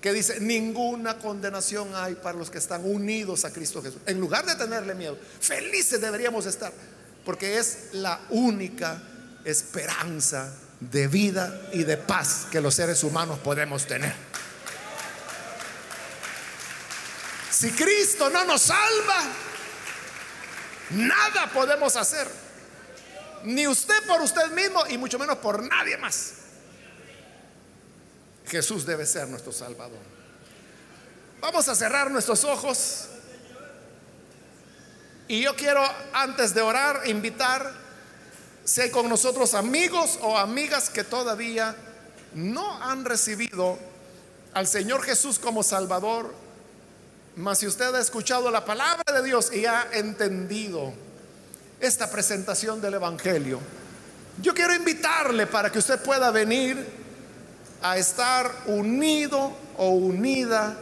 [0.00, 4.00] que dice, ninguna condenación hay para los que están unidos a Cristo Jesús.
[4.06, 6.72] En lugar de tenerle miedo, felices deberíamos estar,
[7.24, 9.02] porque es la única
[9.44, 14.14] esperanza de vida y de paz que los seres humanos podemos tener.
[17.50, 19.24] Si Cristo no nos salva,
[20.90, 22.41] nada podemos hacer.
[23.44, 26.34] Ni usted por usted mismo y mucho menos por nadie más.
[28.46, 29.98] Jesús debe ser nuestro Salvador.
[31.40, 33.08] Vamos a cerrar nuestros ojos.
[35.28, 35.82] Y yo quiero,
[36.12, 37.72] antes de orar, invitar,
[38.64, 41.74] si hay con nosotros amigos o amigas que todavía
[42.34, 43.78] no han recibido
[44.54, 46.34] al Señor Jesús como Salvador,
[47.36, 50.92] mas si usted ha escuchado la palabra de Dios y ha entendido
[51.82, 53.58] esta presentación del Evangelio,
[54.40, 56.86] yo quiero invitarle para que usted pueda venir
[57.82, 60.76] a estar unido o unida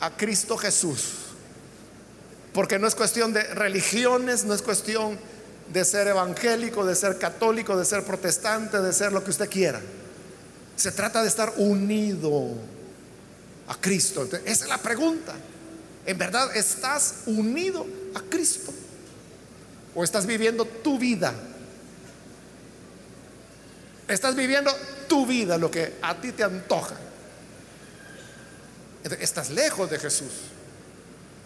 [0.00, 1.14] a Cristo Jesús.
[2.52, 5.18] Porque no es cuestión de religiones, no es cuestión
[5.72, 9.80] de ser evangélico, de ser católico, de ser protestante, de ser lo que usted quiera.
[10.76, 12.50] Se trata de estar unido
[13.68, 14.28] a Cristo.
[14.44, 15.32] esa es la pregunta.
[16.04, 18.72] ¿En verdad estás unido a Cristo?
[19.94, 21.34] ¿O estás viviendo tu vida?
[24.08, 24.70] Estás viviendo
[25.08, 26.96] tu vida, lo que a ti te antoja.
[29.20, 30.32] Estás lejos de Jesús.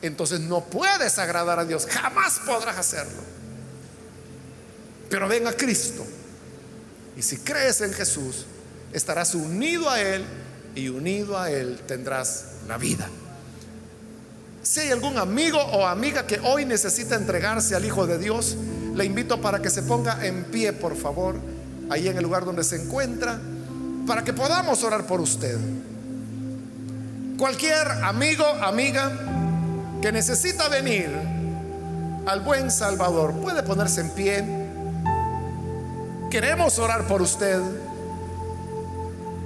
[0.03, 1.87] Entonces no puedes agradar a Dios.
[1.87, 3.23] Jamás podrás hacerlo.
[5.09, 6.05] Pero ven a Cristo.
[7.17, 8.47] Y si crees en Jesús,
[8.93, 10.25] estarás unido a Él
[10.75, 13.09] y unido a Él tendrás la vida.
[14.77, 18.59] Si hay algún amigo o amiga que hoy necesita entregarse al Hijo de Dios,
[18.95, 21.37] le invito para que se ponga en pie, por favor,
[21.89, 23.39] ahí en el lugar donde se encuentra,
[24.07, 25.57] para que podamos orar por usted.
[27.39, 29.13] Cualquier amigo, amiga
[30.03, 31.09] que necesita venir
[32.27, 34.45] al buen Salvador puede ponerse en pie.
[36.31, 37.63] Queremos orar por usted.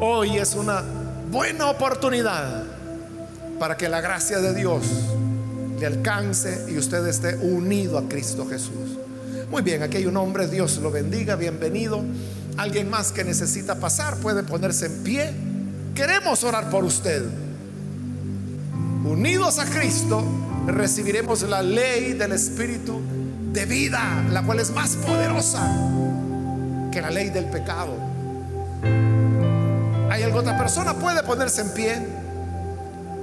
[0.00, 0.82] Hoy es una
[1.30, 2.64] buena oportunidad
[3.60, 4.82] para que la gracia de Dios
[5.80, 8.98] le alcance y usted esté unido a Cristo Jesús.
[9.50, 12.02] Muy bien, aquí hay un hombre, Dios lo bendiga, bienvenido.
[12.58, 15.32] Alguien más que necesita pasar puede ponerse en pie.
[15.94, 17.24] Queremos orar por usted.
[19.06, 20.22] Unidos a Cristo,
[20.66, 23.00] recibiremos la ley del Espíritu
[23.50, 25.66] de vida, la cual es más poderosa
[26.92, 27.96] que la ley del pecado.
[30.10, 30.92] ¿Hay alguna persona?
[30.92, 32.06] Puede ponerse en pie.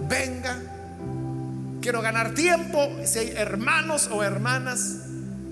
[0.10, 0.66] Venga.
[1.88, 2.85] Quiero ganar tiempo.
[3.05, 5.05] Si hay hermanos o hermanas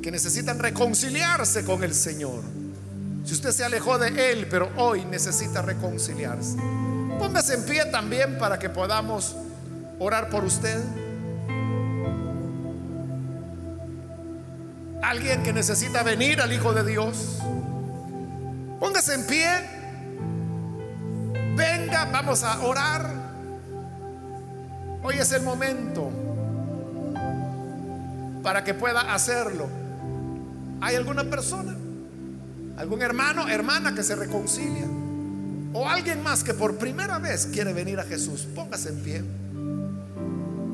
[0.03, 2.43] que necesitan reconciliarse con el Señor.
[3.23, 6.57] Si usted se alejó de Él, pero hoy necesita reconciliarse.
[7.17, 9.37] Póngase en pie también para que podamos
[9.97, 10.83] orar por usted.
[15.03, 17.37] Alguien que necesita venir al Hijo de Dios.
[18.81, 19.47] Póngase en pie.
[21.55, 23.09] Venga, vamos a orar.
[25.01, 26.24] Hoy es el momento
[28.45, 29.67] para que pueda hacerlo.
[30.79, 31.75] ¿Hay alguna persona?
[32.77, 34.85] ¿Algún hermano, hermana que se reconcilia?
[35.73, 38.47] ¿O alguien más que por primera vez quiere venir a Jesús?
[38.53, 39.23] Póngase en pie.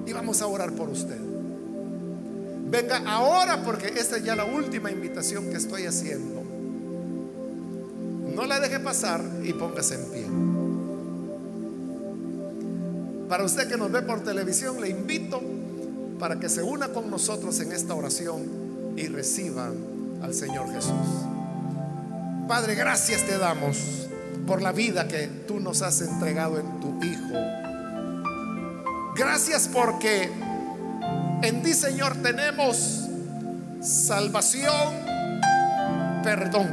[0.05, 1.17] Y vamos a orar por usted.
[2.69, 6.43] Venga ahora porque esta es ya la última invitación que estoy haciendo.
[8.35, 10.25] No la deje pasar y póngase en pie.
[13.29, 15.60] Para usted que nos ve por televisión, le invito
[16.21, 19.71] para que se una con nosotros en esta oración y reciba
[20.21, 20.93] al Señor Jesús.
[22.47, 24.07] Padre, gracias te damos
[24.45, 27.33] por la vida que tú nos has entregado en tu Hijo.
[29.15, 30.29] Gracias porque
[31.41, 33.07] en ti, Señor, tenemos
[33.81, 34.93] salvación,
[36.23, 36.69] perdón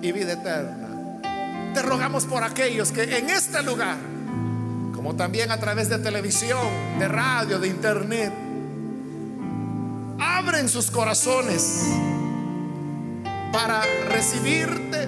[0.00, 1.20] y vida eterna.
[1.74, 3.96] Te rogamos por aquellos que en este lugar,
[5.04, 8.32] como también a través de televisión, de radio, de internet,
[10.18, 11.90] abren sus corazones
[13.52, 15.06] para recibirte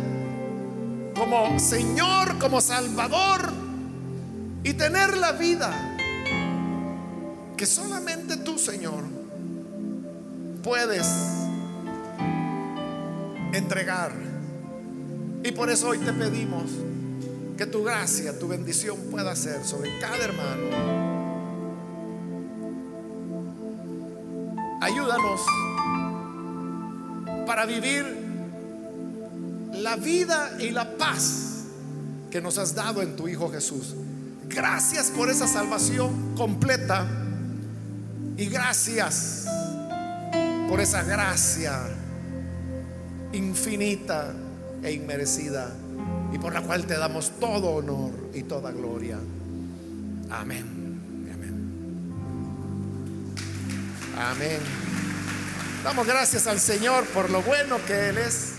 [1.14, 3.50] como Señor, como Salvador
[4.62, 5.72] y tener la vida
[7.56, 9.02] que solamente tú, Señor,
[10.62, 11.06] puedes
[13.54, 14.12] entregar.
[15.42, 16.64] Y por eso hoy te pedimos
[17.56, 21.06] que tu gracia, tu bendición pueda ser sobre cada hermano.
[24.80, 25.40] Ayúdanos
[27.46, 28.04] para vivir
[29.72, 31.64] la vida y la paz
[32.30, 33.94] que nos has dado en tu Hijo Jesús.
[34.48, 37.06] Gracias por esa salvación completa
[38.36, 39.46] y gracias
[40.68, 41.80] por esa gracia
[43.32, 44.34] infinita
[44.82, 45.74] e inmerecida
[46.32, 49.18] y por la cual te damos todo honor y toda gloria.
[50.30, 50.64] Amén.
[51.32, 52.16] Amén.
[54.18, 54.60] Amén.
[55.84, 58.55] Damos gracias al Señor por lo bueno que Él es.